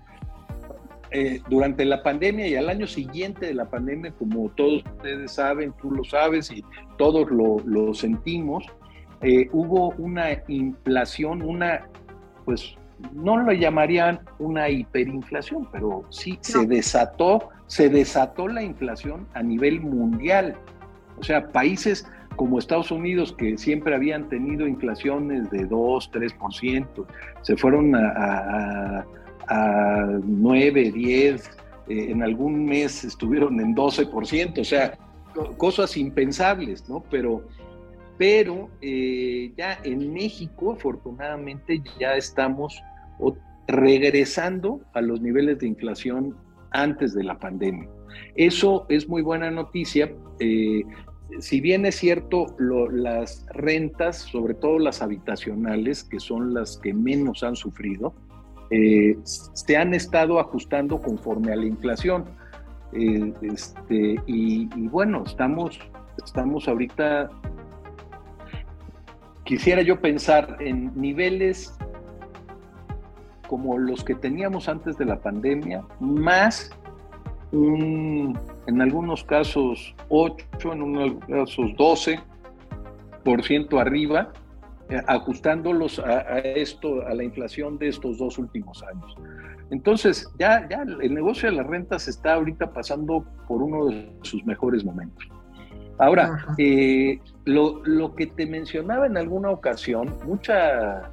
Eh, 1.11 1.41
durante 1.49 1.87
la 1.87 2.03
pandemia 2.03 2.47
y 2.47 2.57
al 2.57 2.69
año 2.69 2.87
siguiente 2.87 3.47
de 3.47 3.55
la 3.55 3.65
pandemia, 3.65 4.13
como 4.13 4.51
todos 4.51 4.85
ustedes 4.85 5.33
saben, 5.33 5.73
tú 5.81 5.91
lo 5.91 6.05
sabes 6.05 6.51
y 6.51 6.63
todos 6.99 7.29
lo, 7.31 7.95
sentimos, 7.95 8.67
eh, 9.23 9.49
hubo 9.53 9.91
una 9.97 10.27
inflación, 10.49 11.41
una, 11.41 11.89
pues 12.45 12.77
no 13.15 13.39
lo 13.39 13.53
llamarían 13.53 14.21
una 14.39 14.69
hiperinflación, 14.69 15.67
pero 15.73 16.05
sí 16.11 16.39
se 16.43 16.67
desató, 16.67 17.49
se 17.69 17.89
desató 17.89 18.47
la 18.47 18.63
inflación 18.63 19.27
a 19.33 19.43
nivel 19.43 19.81
mundial. 19.81 20.57
O 21.19 21.23
sea, 21.23 21.49
países 21.49 22.07
como 22.37 22.59
Estados 22.59 22.91
Unidos, 22.91 23.35
que 23.37 23.57
siempre 23.57 23.95
habían 23.95 24.29
tenido 24.29 24.67
inflaciones 24.67 25.51
de 25.51 25.65
2, 25.65 26.13
3%, 26.13 27.07
se 27.41 27.57
fueron 27.57 27.97
a 27.97 29.07
a 29.07 29.07
9, 29.51 30.93
10, 30.93 31.51
eh, 31.89 32.11
en 32.11 32.23
algún 32.23 32.67
mes 32.67 33.05
estuvieron 33.05 33.61
en 33.61 33.75
12%, 33.75 34.61
o 34.61 34.65
sea, 34.65 34.99
cosas 35.57 35.97
impensables, 35.97 36.89
¿no? 36.89 37.03
Pero, 37.11 37.43
pero 38.19 38.69
eh, 38.81 39.53
ya 39.57 39.79
en 39.85 40.13
México, 40.13 40.73
afortunadamente, 40.73 41.83
ya 41.99 42.15
estamos 42.15 42.83
regresando 43.67 44.81
a 44.95 45.03
los 45.03 45.21
niveles 45.21 45.59
de 45.59 45.67
inflación 45.67 46.35
antes 46.71 47.15
de 47.15 47.23
la 47.23 47.39
pandemia. 47.39 47.89
Eso 48.35 48.87
es 48.89 49.09
muy 49.09 49.23
buena 49.23 49.51
noticia. 49.51 50.11
Eh, 50.41 50.83
si 51.41 51.61
bien 51.61 51.85
es 51.85 51.97
cierto, 51.97 52.47
las 52.59 53.47
rentas, 53.51 54.17
sobre 54.17 54.55
todo 54.55 54.79
las 54.79 55.03
habitacionales, 55.03 56.03
que 56.05 56.19
son 56.19 56.55
las 56.55 56.79
que 56.79 56.95
menos 56.95 57.43
han 57.43 57.57
sufrido, 57.57 58.15
eh, 58.71 59.17
se 59.23 59.77
han 59.77 59.95
estado 59.95 60.39
ajustando 60.41 61.01
conforme 61.01 61.53
a 61.53 61.57
la 61.57 61.65
inflación. 61.67 62.25
Eh, 62.93 63.33
este, 63.43 64.17
y, 64.27 64.67
bueno, 64.89 65.25
estamos, 65.27 65.79
estamos 66.25 66.69
ahorita, 66.69 67.31
quisiera 69.45 69.83
yo 69.83 70.01
pensar 70.01 70.57
en 70.61 70.93
niveles 71.01 71.77
como 73.47 73.79
los 73.79 74.05
que 74.05 74.15
teníamos 74.15 74.69
antes 74.69 74.99
de 74.99 75.07
la 75.07 75.19
pandemia, 75.21 75.83
más 76.01 76.71
un, 77.53 78.39
en 78.67 78.83
algunos 78.83 79.25
casos 79.25 79.95
8, 80.11 80.45
en 80.65 80.71
algunos 80.83 81.25
casos 81.25 81.71
12% 83.25 83.81
arriba 83.81 84.33
eh, 84.33 84.48
ajustándolos 85.07 85.99
a, 85.99 86.39
esto, 86.39 87.07
a 87.07 87.15
la 87.15 87.23
inflación 87.23 87.79
de 87.79 87.89
estos 87.89 88.19
dos 88.19 88.39
últimos 88.39 88.83
años. 88.83 89.17
Entonces, 89.71 90.29
ya, 90.39 90.67
ya 90.69 90.83
el 90.83 91.13
negocio 91.13 91.51
de 91.51 91.57
las 91.57 91.67
rentas 91.67 92.09
está 92.09 92.35
ahorita 92.35 92.73
pasando 92.73 93.25
por 93.47 93.63
uno 93.63 93.87
de 93.87 94.11
sus 94.23 94.45
mejores 94.47 94.85
momentos. 94.85 95.29
Ahora, 95.99 96.47
eh, 96.59 97.19
lo, 97.45 97.83
lo, 97.85 98.15
que 98.15 98.27
te 98.29 98.47
mencionaba 98.47 99.07
en 99.07 99.17
alguna 99.17 99.51
ocasión, 99.51 100.15
mucha, 100.25 101.11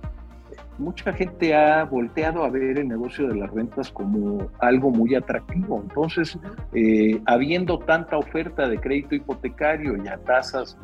mucha 0.78 1.12
gente 1.12 1.56
ha 1.56 1.84
volteado 1.86 2.44
a 2.44 2.50
ver 2.50 2.78
el 2.78 2.88
negocio 2.88 3.28
de 3.28 3.36
las 3.36 3.50
rentas 3.52 3.90
como 3.90 4.48
algo 4.60 4.92
muy 4.92 5.16
atractivo. 5.16 5.82
Entonces, 5.82 6.38
eh, 6.74 7.20
habiendo 7.26 7.80
tanta 7.80 8.18
oferta 8.18 8.70
de 8.70 8.78
crédito 8.78 9.16
hipotecario 9.16 9.98
y 10.04 10.08
a 10.08 10.18
tasas 10.18 10.78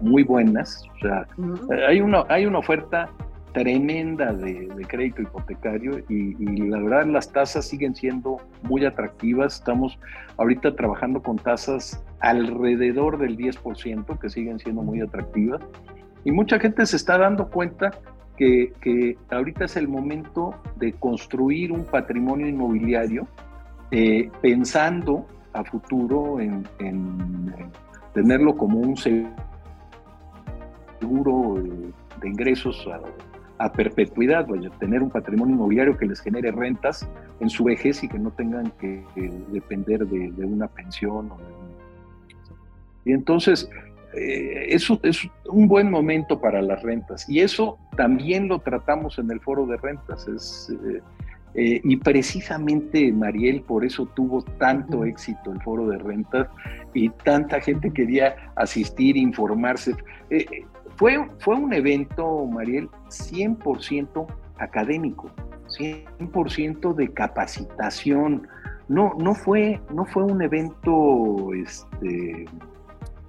muy 0.00 0.22
buenas. 0.22 0.82
O 0.96 0.98
sea, 1.00 1.26
hay, 1.88 2.00
una, 2.00 2.24
hay 2.28 2.46
una 2.46 2.58
oferta 2.58 3.08
tremenda 3.54 4.32
de, 4.32 4.68
crédito 4.88 5.22
hipotecario 5.22 6.00
y, 6.08 6.34
la 6.68 6.78
verdad 6.78 7.06
las 7.06 7.32
tasas 7.32 7.66
siguen 7.66 7.94
siendo 7.94 8.38
muy 8.62 8.84
atractivas. 8.84 9.54
Estamos 9.54 9.98
ahorita 10.36 10.74
trabajando 10.74 11.22
con 11.22 11.36
tasas 11.36 12.04
alrededor 12.20 13.18
del 13.18 13.38
10% 13.38 14.18
que 14.18 14.28
siguen 14.28 14.58
siendo 14.58 14.82
muy 14.82 15.00
atractivas. 15.00 15.62
Y 16.24 16.32
mucha 16.32 16.58
gente 16.58 16.84
se 16.84 16.96
está 16.96 17.16
dando 17.16 17.48
cuenta 17.48 17.92
que, 18.36 18.72
que 18.80 19.16
ahorita 19.30 19.66
es 19.66 19.76
el 19.76 19.86
momento 19.86 20.54
de 20.76 20.92
construir 20.92 21.70
un 21.70 21.84
patrimonio 21.84 22.48
inmobiliario 22.48 23.28
eh, 23.92 24.30
pensando 24.42 25.26
a 25.52 25.62
futuro 25.62 26.40
en, 26.40 26.66
en 26.80 27.70
tenerlo 28.12 28.56
como 28.56 28.80
un 28.80 28.96
seguro 28.96 29.30
eh, 31.00 31.90
de 32.20 32.28
ingresos 32.28 32.86
a, 33.58 33.72
perpetuidad, 33.72 34.46
vaya, 34.46 34.70
tener 34.78 35.02
un 35.02 35.10
patrimonio 35.10 35.54
inmobiliario 35.54 35.96
que 35.96 36.06
les 36.06 36.20
genere 36.20 36.50
rentas 36.50 37.08
en 37.40 37.48
su 37.48 37.64
vejez 37.64 38.02
y 38.04 38.08
que 38.08 38.18
no 38.18 38.30
tengan 38.30 38.70
que, 38.78 39.02
depender 39.48 40.06
de, 40.06 40.44
una 40.44 40.68
pensión. 40.68 41.30
y 43.04 43.12
entonces, 43.12 43.70
eh, 44.14 44.66
eso 44.68 45.00
es 45.02 45.28
un 45.46 45.66
buen 45.66 45.90
momento 45.90 46.40
para 46.40 46.62
las 46.62 46.82
rentas. 46.82 47.28
Y 47.28 47.40
eso 47.40 47.78
también 47.96 48.48
lo 48.48 48.60
tratamos 48.60 49.18
en 49.18 49.30
el 49.30 49.40
foro 49.40 49.66
de 49.66 49.76
rentas. 49.76 50.28
Es, 50.28 50.72
eh, 51.54 51.80
y 51.84 51.96
precisamente, 51.96 53.12
Mariel, 53.12 53.62
por 53.62 53.84
eso 53.84 54.06
tuvo 54.06 54.42
tanto 54.42 55.04
éxito 55.04 55.52
el 55.52 55.60
foro 55.62 55.86
de 55.88 55.98
rentas 55.98 56.48
y 56.92 57.08
tanta 57.10 57.60
gente 57.60 57.92
quería 57.92 58.36
asistir, 58.56 59.16
informarse. 59.16 59.94
Fue, 60.96 61.28
fue 61.38 61.56
un 61.56 61.72
evento, 61.72 62.46
Mariel, 62.46 62.88
100% 63.08 64.26
académico, 64.58 65.30
100% 65.68 66.94
de 66.94 67.08
capacitación. 67.12 68.46
No, 68.88 69.14
no, 69.18 69.34
fue, 69.34 69.80
no 69.92 70.04
fue 70.04 70.24
un 70.24 70.42
evento 70.42 71.52
este, 71.54 72.46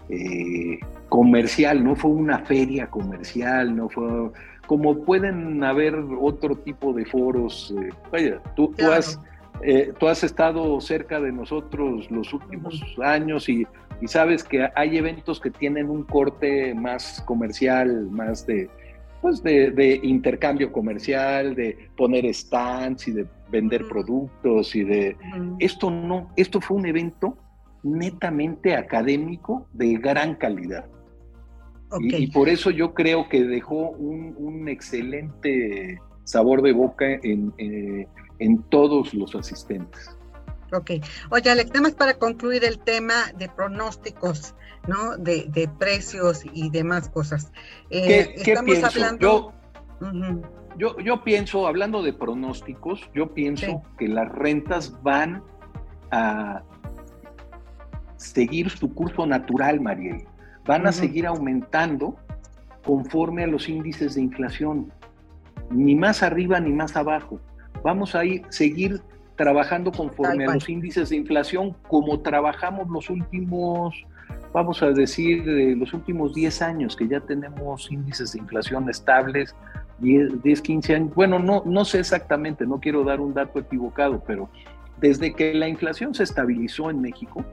eh, 0.10 0.80
comercial, 1.10 1.84
no 1.84 1.96
fue 1.96 2.12
una 2.12 2.40
feria 2.40 2.88
comercial, 2.88 3.76
no 3.76 3.90
fue 3.90 4.32
como 4.68 5.04
pueden 5.04 5.64
haber 5.64 5.96
otro 6.20 6.56
tipo 6.56 6.94
de 6.94 7.06
foros. 7.06 7.74
Eh, 7.80 7.90
vaya, 8.12 8.42
tú, 8.56 8.74
tú, 8.78 8.92
has, 8.92 9.20
eh, 9.62 9.94
tú 10.00 10.08
has 10.08 10.24
estado 10.24 10.80
cerca 10.82 11.20
de 11.20 11.32
nosotros 11.32 12.10
los 12.12 12.34
últimos 12.34 12.82
años 13.02 13.48
y 13.50 13.66
y 14.02 14.08
sabes 14.08 14.44
que 14.44 14.68
hay 14.76 14.98
eventos 14.98 15.40
que 15.40 15.50
tienen 15.50 15.90
un 15.90 16.04
corte 16.04 16.74
más 16.74 17.24
comercial, 17.26 18.10
más 18.12 18.46
de, 18.46 18.70
pues 19.22 19.42
de, 19.42 20.00
intercambio 20.04 20.72
comercial, 20.72 21.56
de 21.56 21.90
poner 21.96 22.32
stands 22.34 23.08
y 23.08 23.14
de 23.14 23.26
vender 23.50 23.88
productos 23.88 24.76
y 24.76 24.84
de... 24.84 25.18
Esto 25.60 25.90
no, 25.90 26.30
esto 26.36 26.60
fue 26.60 26.78
un 26.78 26.86
evento 26.86 27.38
netamente 27.84 28.76
académico 28.76 29.68
de 29.74 29.94
gran 29.94 30.36
calidad. 30.36 30.86
Y, 32.00 32.28
por 32.32 32.50
eso 32.50 32.72
yo 32.72 32.94
creo 32.94 33.30
que 33.30 33.44
dejó 33.44 33.92
un, 33.92 34.68
excelente 34.68 36.00
sabor 36.26 36.62
de 36.64 36.74
boca 36.74 37.06
en, 37.06 37.54
eh, 37.60 38.08
en 38.40 38.62
todos 38.64 39.14
los 39.14 39.36
asistentes. 39.36 40.16
Ok. 40.72 40.92
Oye, 41.30 41.50
Alex, 41.50 41.70
nada 41.70 41.82
más 41.82 41.94
para 41.94 42.16
concluir 42.16 42.64
el 42.66 42.80
tema 42.80 43.14
de 43.38 43.48
pronósticos, 43.50 44.56
¿no? 44.88 45.18
De, 45.18 45.46
de 45.50 45.68
precios 45.68 46.44
y 46.54 46.70
demás 46.70 47.10
cosas. 47.10 47.52
Eh, 47.90 48.36
¿Qué, 48.44 48.52
estamos 48.52 48.84
hablando. 48.84 49.54
Yo, 50.78 51.00
yo, 51.00 51.24
pienso, 51.24 51.68
hablando 51.68 52.04
de 52.04 52.12
pronósticos, 52.12 53.00
yo 53.14 53.34
pienso 53.34 53.82
que 53.98 54.10
las 54.10 54.30
rentas 54.30 55.02
van 55.04 55.42
a 56.12 56.64
seguir 58.18 58.70
su 58.70 58.94
curso 58.94 59.26
natural, 59.26 59.80
Mariel. 59.80 60.26
Van 60.66 60.86
a 60.86 60.92
seguir 60.92 61.28
aumentando 61.28 62.18
conforme 62.86 63.46
a 63.46 63.48
los 63.48 63.70
índices 63.70 64.16
de 64.16 64.22
inflación, 64.22 64.92
ni 65.70 65.96
más 65.96 66.24
arriba 66.24 66.60
ni 66.60 66.74
más 66.74 66.98
abajo. 66.98 67.40
Vamos 67.86 68.16
a 68.16 68.26
ir, 68.26 68.42
seguir 68.50 69.00
trabajando 69.36 69.92
conforme 69.92 70.46
a 70.46 70.56
los 70.56 70.68
índices 70.68 71.10
de 71.10 71.18
inflación 71.18 71.76
como 71.88 72.20
trabajamos 72.22 72.90
los 72.90 73.12
últimos, 73.12 73.94
vamos 74.52 74.82
a 74.82 74.88
decir, 74.88 75.46
los 75.78 75.94
últimos 75.94 76.34
10 76.34 76.64
años, 76.64 76.96
que 76.96 77.08
ya 77.08 77.20
tenemos 77.20 77.92
índices 77.92 78.32
de 78.32 78.40
inflación 78.40 78.90
estables, 78.90 79.56
10, 80.00 80.42
10 80.42 80.62
15 80.64 80.96
años. 80.96 81.14
Bueno, 81.14 81.38
no, 81.38 81.62
no 81.64 81.86
sé 81.86 82.00
exactamente, 82.00 82.66
no 82.66 82.80
quiero 82.80 83.04
dar 83.04 83.22
un 83.22 83.36
dato 83.36 83.60
equivocado, 83.60 84.24
pero 84.26 84.50
desde 85.00 85.36
que 85.36 85.54
la 85.54 85.68
inflación 85.68 86.16
se 86.16 86.24
estabilizó 86.24 86.90
en 86.90 87.02
México, 87.02 87.46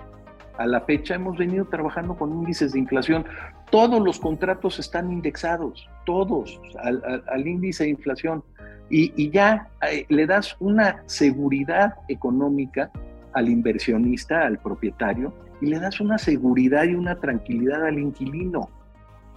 a 0.59 0.67
la 0.67 0.81
fecha 0.83 1.15
hemos 1.15 1.39
venido 1.39 1.65
trabajando 1.67 2.17
con 2.17 2.33
índices 2.33 2.73
de 2.73 2.79
inflación. 2.79 3.25
Todos 3.71 4.03
los 4.03 4.21
contratos 4.21 4.79
están 4.79 5.11
indexados, 5.11 5.89
todos 6.05 6.61
al 6.83 7.47
índice 7.47 7.85
de 7.85 7.91
inflación 7.91 8.45
y, 8.91 9.31
ya 9.31 9.69
eh, 9.91 10.05
le 10.11 10.27
das 10.27 10.55
una 10.61 11.03
seguridad 11.07 11.95
económica 12.09 12.91
al 13.33 13.49
inversionista, 13.49 14.47
al 14.47 14.59
propietario, 14.59 15.33
y 15.63 15.67
le 15.67 15.79
das 15.79 16.01
una 16.01 16.19
seguridad 16.19 16.85
y 16.85 16.95
una 16.95 17.19
tranquilidad 17.19 17.87
al 17.87 17.99
inquilino. 17.99 18.69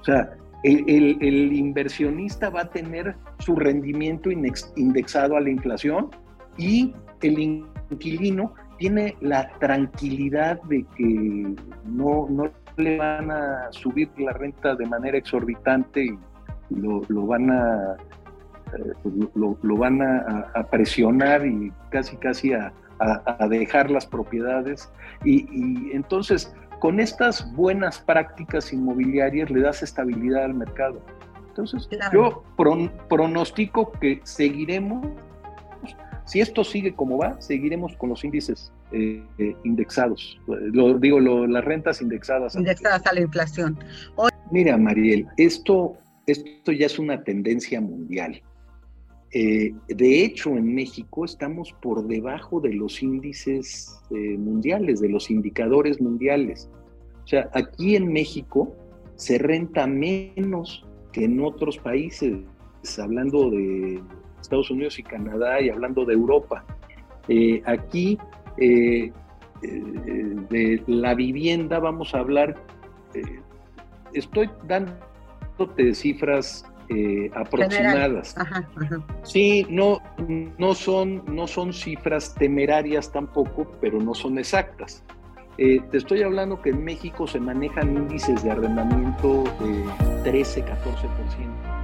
O 0.01 0.03
sea, 0.03 0.35
el, 0.63 1.53
inversionista 1.53 2.49
va 2.49 2.61
a 2.61 2.69
tener 2.69 3.15
su 3.39 3.55
rendimiento 3.55 4.29
indexado 4.31 5.37
a 5.37 5.41
la 5.41 5.49
inflación 5.49 6.09
y 6.57 6.93
el 7.21 7.39
inquilino 7.39 8.53
tiene 8.77 9.15
la 9.21 9.49
tranquilidad 9.59 10.61
de 10.63 10.85
que 10.95 11.55
no, 11.85 12.27
no 12.29 12.51
le 12.77 12.97
van 12.97 13.31
a 13.31 13.67
subir 13.71 14.09
la 14.17 14.33
renta 14.33 14.75
de 14.75 14.85
manera 14.85 15.17
exorbitante 15.17 16.05
y 16.05 16.17
lo, 16.69 17.01
lo 17.07 17.25
van 17.25 17.51
a 17.51 17.95
eh, 18.73 18.93
pues, 19.03 19.13
lo, 19.35 19.77
van 19.77 20.01
a, 20.01 20.67
presionar 20.69 21.45
y 21.45 21.71
casi 21.89 22.17
casi 22.17 22.53
a, 22.53 22.73
dejar 23.49 23.91
las 23.91 24.05
propiedades. 24.05 24.91
Y, 25.23 25.91
entonces, 25.91 26.53
con 26.79 26.99
estas 26.99 27.53
buenas 27.55 27.99
prácticas 27.99 28.71
inmobiliarias 28.73 29.49
le 29.49 29.61
das 29.61 29.83
estabilidad 29.83 30.45
al 30.45 30.53
mercado. 30.53 31.01
Entonces, 31.49 31.87
yo 32.11 32.43
pronostico 33.07 33.91
que 33.93 34.19
seguiremos, 34.23 35.05
si 36.25 36.41
esto 36.41 36.63
sigue 36.63 36.93
como 36.93 37.17
va, 37.17 37.39
seguiremos 37.39 37.95
con 37.97 38.09
los 38.09 38.23
índices 38.23 38.71
eh, 38.91 39.23
eh, 39.37 39.55
indexados. 39.63 40.39
Lo, 40.47 40.97
digo, 40.97 41.19
las 41.19 41.63
rentas 41.63 42.01
indexadas. 42.01 42.55
Indexadas 42.55 43.05
a 43.05 43.13
la 43.13 43.21
inflación. 43.21 43.77
Mira, 44.51 44.75
Mariel, 44.77 45.27
esto, 45.37 45.97
esto 46.25 46.71
ya 46.71 46.87
es 46.87 46.97
una 46.97 47.23
tendencia 47.23 47.79
mundial. 47.79 48.41
Eh, 49.31 49.73
de 49.87 50.23
hecho, 50.23 50.51
en 50.51 50.73
México 50.73 51.25
estamos 51.25 51.73
por 51.81 52.07
debajo 52.07 52.59
de 52.59 52.73
los 52.73 53.03
índices 53.03 53.99
mundiales, 54.09 55.01
de 55.01 55.09
los 55.09 55.29
indicadores 55.29 56.01
mundiales. 56.01 56.69
O 57.23 57.27
sea, 57.27 57.49
aquí 57.53 57.95
en 57.95 58.11
México 58.11 58.75
se 59.15 59.37
renta 59.37 59.85
menos 59.85 60.85
que 61.11 61.25
en 61.25 61.39
otros 61.39 61.77
países, 61.77 62.39
hablando 62.97 63.49
de 63.49 64.01
Estados 64.45 64.71
Unidos 64.71 64.97
y 64.99 65.03
Canadá 65.03 65.61
y 65.61 65.69
hablando 65.69 66.05
de 66.05 66.13
Europa. 66.13 66.63
Eh, 67.27 67.61
aquí, 67.65 68.17
de 68.57 69.11
la 70.87 71.15
vivienda, 71.15 71.79
vamos 71.79 72.13
a 72.13 72.19
hablar, 72.19 72.55
estoy 74.13 74.49
dándote 74.67 75.93
cifras 75.93 76.65
eh, 76.89 77.31
aproximadas. 77.33 78.35
Sí, 79.23 79.65
no, 79.69 80.01
no, 80.59 80.75
son, 80.75 81.23
no 81.27 81.47
son 81.47 81.73
cifras 81.73 82.35
temerarias 82.35 83.11
tampoco, 83.11 83.71
pero 83.81 83.99
no 83.99 84.13
son 84.13 84.37
exactas. 84.37 85.03
Eh, 85.57 85.79
te 85.89 85.97
estoy 85.97 86.21
hablando 86.21 86.61
que 86.61 86.69
en 86.69 86.83
México 86.83 87.25
se 87.25 87.39
manejan 87.39 87.95
índices 87.95 88.43
de 88.43 88.51
arrendamiento 88.51 89.45
de 90.23 90.31
13-14%. 90.31 90.65
Y 91.39 91.74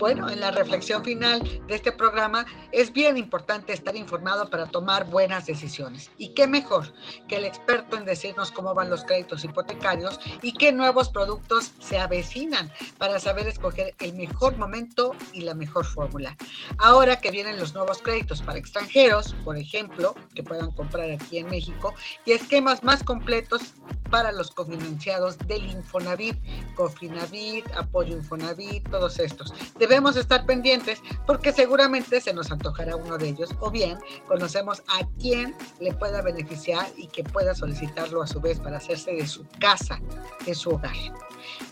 bueno, 0.00 0.30
en 0.30 0.40
la 0.40 0.50
reflexión 0.50 1.04
final 1.04 1.42
de 1.68 1.74
este 1.74 1.92
programa 1.92 2.46
es 2.72 2.90
bien 2.90 3.18
importante 3.18 3.74
estar 3.74 3.94
informado 3.94 4.48
para 4.48 4.66
tomar 4.66 5.04
buenas 5.04 5.44
decisiones. 5.44 6.10
Y 6.16 6.30
qué 6.30 6.46
mejor 6.46 6.94
que 7.28 7.36
el 7.36 7.44
experto 7.44 7.98
en 7.98 8.06
decirnos 8.06 8.50
cómo 8.50 8.74
van 8.74 8.88
los 8.88 9.04
créditos 9.04 9.44
hipotecarios 9.44 10.18
y 10.40 10.54
qué 10.54 10.72
nuevos 10.72 11.10
productos 11.10 11.72
se 11.80 11.98
avecinan 11.98 12.72
para 12.96 13.20
saber 13.20 13.46
escoger 13.46 13.94
el 14.00 14.14
mejor 14.14 14.56
momento 14.56 15.14
y 15.34 15.42
la 15.42 15.54
mejor 15.54 15.84
fórmula. 15.84 16.34
Ahora 16.78 17.20
que 17.20 17.30
vienen 17.30 17.58
los 17.58 17.74
nuevos 17.74 18.00
créditos 18.00 18.40
para 18.40 18.58
extranjeros, 18.58 19.34
por 19.44 19.58
ejemplo, 19.58 20.14
que 20.34 20.42
puedan 20.42 20.70
comprar 20.70 21.10
aquí 21.10 21.38
en 21.38 21.48
México, 21.48 21.92
y 22.24 22.32
esquemas 22.32 22.82
más 22.82 23.02
completos 23.02 23.74
para 24.10 24.32
los 24.32 24.50
cofinanciados 24.50 25.38
del 25.46 25.64
Infonavit, 25.66 26.36
Cofinavit, 26.74 27.66
Apoyo 27.76 28.16
Infonavit, 28.16 28.88
todos 28.90 29.18
estos. 29.18 29.52
Debemos 29.90 30.14
estar 30.14 30.46
pendientes 30.46 31.02
porque 31.26 31.52
seguramente 31.52 32.20
se 32.20 32.32
nos 32.32 32.52
antojará 32.52 32.94
uno 32.94 33.18
de 33.18 33.30
ellos 33.30 33.50
o 33.58 33.72
bien 33.72 33.98
conocemos 34.28 34.84
a 34.86 35.04
quien 35.18 35.52
le 35.80 35.92
pueda 35.92 36.22
beneficiar 36.22 36.86
y 36.96 37.08
que 37.08 37.24
pueda 37.24 37.56
solicitarlo 37.56 38.22
a 38.22 38.28
su 38.28 38.40
vez 38.40 38.60
para 38.60 38.76
hacerse 38.76 39.10
de 39.10 39.26
su 39.26 39.44
casa, 39.58 40.00
de 40.46 40.54
su 40.54 40.70
hogar. 40.70 40.94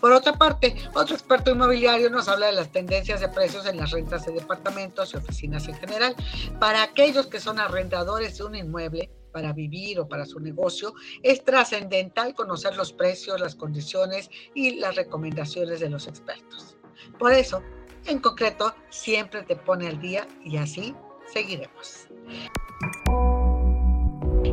Por 0.01 0.11
otra 0.11 0.33
parte, 0.33 0.75
otro 0.95 1.15
experto 1.15 1.53
inmobiliario 1.53 2.11
nos 2.11 2.27
habla 2.27 2.47
de 2.47 2.55
las 2.55 2.73
tendencias 2.73 3.21
de 3.21 3.29
precios 3.29 3.67
en 3.67 3.77
las 3.77 3.93
rentas 3.93 4.27
de 4.27 4.33
departamentos 4.33 5.15
y 5.15 5.17
oficinas 5.17 5.69
en 5.69 5.77
general. 5.77 6.17
Para 6.59 6.83
aquellos 6.83 7.29
que 7.29 7.39
son 7.39 7.61
arrendadores 7.61 8.37
de 8.39 8.45
un 8.45 8.57
inmueble, 8.57 9.13
para 9.33 9.53
vivir 9.53 10.01
o 10.01 10.09
para 10.09 10.27
su 10.27 10.41
negocio, 10.41 10.93
es 11.23 11.45
trascendental 11.45 12.35
conocer 12.35 12.75
los 12.75 12.93
precios, 12.93 13.41
las 13.41 13.55
condiciones 13.55 14.29
y 14.57 14.81
las 14.81 14.97
recomendaciones 14.97 15.79
de 15.79 15.89
los 15.89 16.09
expertos. 16.09 16.77
Por 17.17 17.33
eso, 17.33 17.63
en 18.09 18.19
concreto, 18.21 18.75
siempre 18.89 19.43
te 19.43 19.57
pone 19.57 19.89
al 19.89 20.01
día 20.01 20.27
y 20.45 20.57
así 20.57 20.95
seguiremos. 21.33 22.09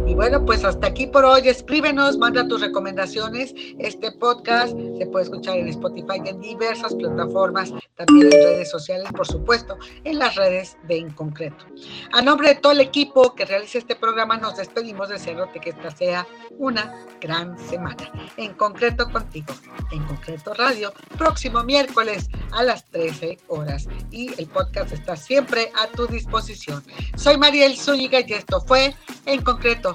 Y 0.08 0.13
bueno, 0.13 0.46
pues 0.46 0.63
hasta 0.63 0.86
aquí 0.88 1.08
por 1.08 1.26
hoy. 1.26 1.50
Escríbenos, 1.50 2.20
manda 2.20 2.48
tus 2.48 2.62
recomendaciones. 2.62 3.56
Este 3.80 4.12
podcast 4.12 4.78
se 5.00 5.06
puede 5.08 5.24
escuchar 5.26 5.58
en 5.58 5.68
Spotify 5.70 6.22
y 6.24 6.30
en 6.30 6.39
diversas 6.39 6.94
plataformas, 6.94 7.74
también 7.96 8.28
en 8.28 8.32
redes 8.32 8.70
sociales, 8.70 9.12
por 9.12 9.26
supuesto, 9.26 9.78
en 10.04 10.20
las 10.20 10.36
redes 10.36 10.78
de 10.88 10.98
En 10.98 11.10
Concreto. 11.12 11.65
A 12.13 12.22
nombre 12.22 12.50
de 12.50 12.56
todo 12.56 12.74
el 12.74 12.82
equipo 12.82 13.34
que 13.34 13.46
realiza 13.46 13.80
este 13.80 13.96
programa, 13.96 14.38
nos 14.38 14.58
despedimos 14.58 15.10
deseándote 15.10 15.60
que 15.60 15.72
esta 15.72 15.89
sea 15.89 16.28
una 16.60 16.94
gran 17.20 17.58
semana. 17.58 18.12
En 18.38 18.54
concreto 18.54 19.10
contigo, 19.10 19.54
en 19.91 20.04
concreto 20.04 20.54
radio, 20.54 20.94
próximo 21.18 21.63
miércoles 21.63 22.30
a 22.52 22.63
las 22.63 22.86
13 22.91 23.39
horas. 23.48 23.88
Y 24.12 24.39
el 24.39 24.48
podcast 24.48 24.91
está 24.91 25.15
siempre 25.15 25.72
a 25.82 25.88
tu 25.88 26.06
disposición. 26.06 26.84
Soy 27.15 27.38
Mariel 27.38 27.76
Zúñiga 27.76 28.20
y 28.20 28.34
esto 28.34 28.62
fue 28.62 28.94
En 29.26 29.41
concreto 29.41 29.94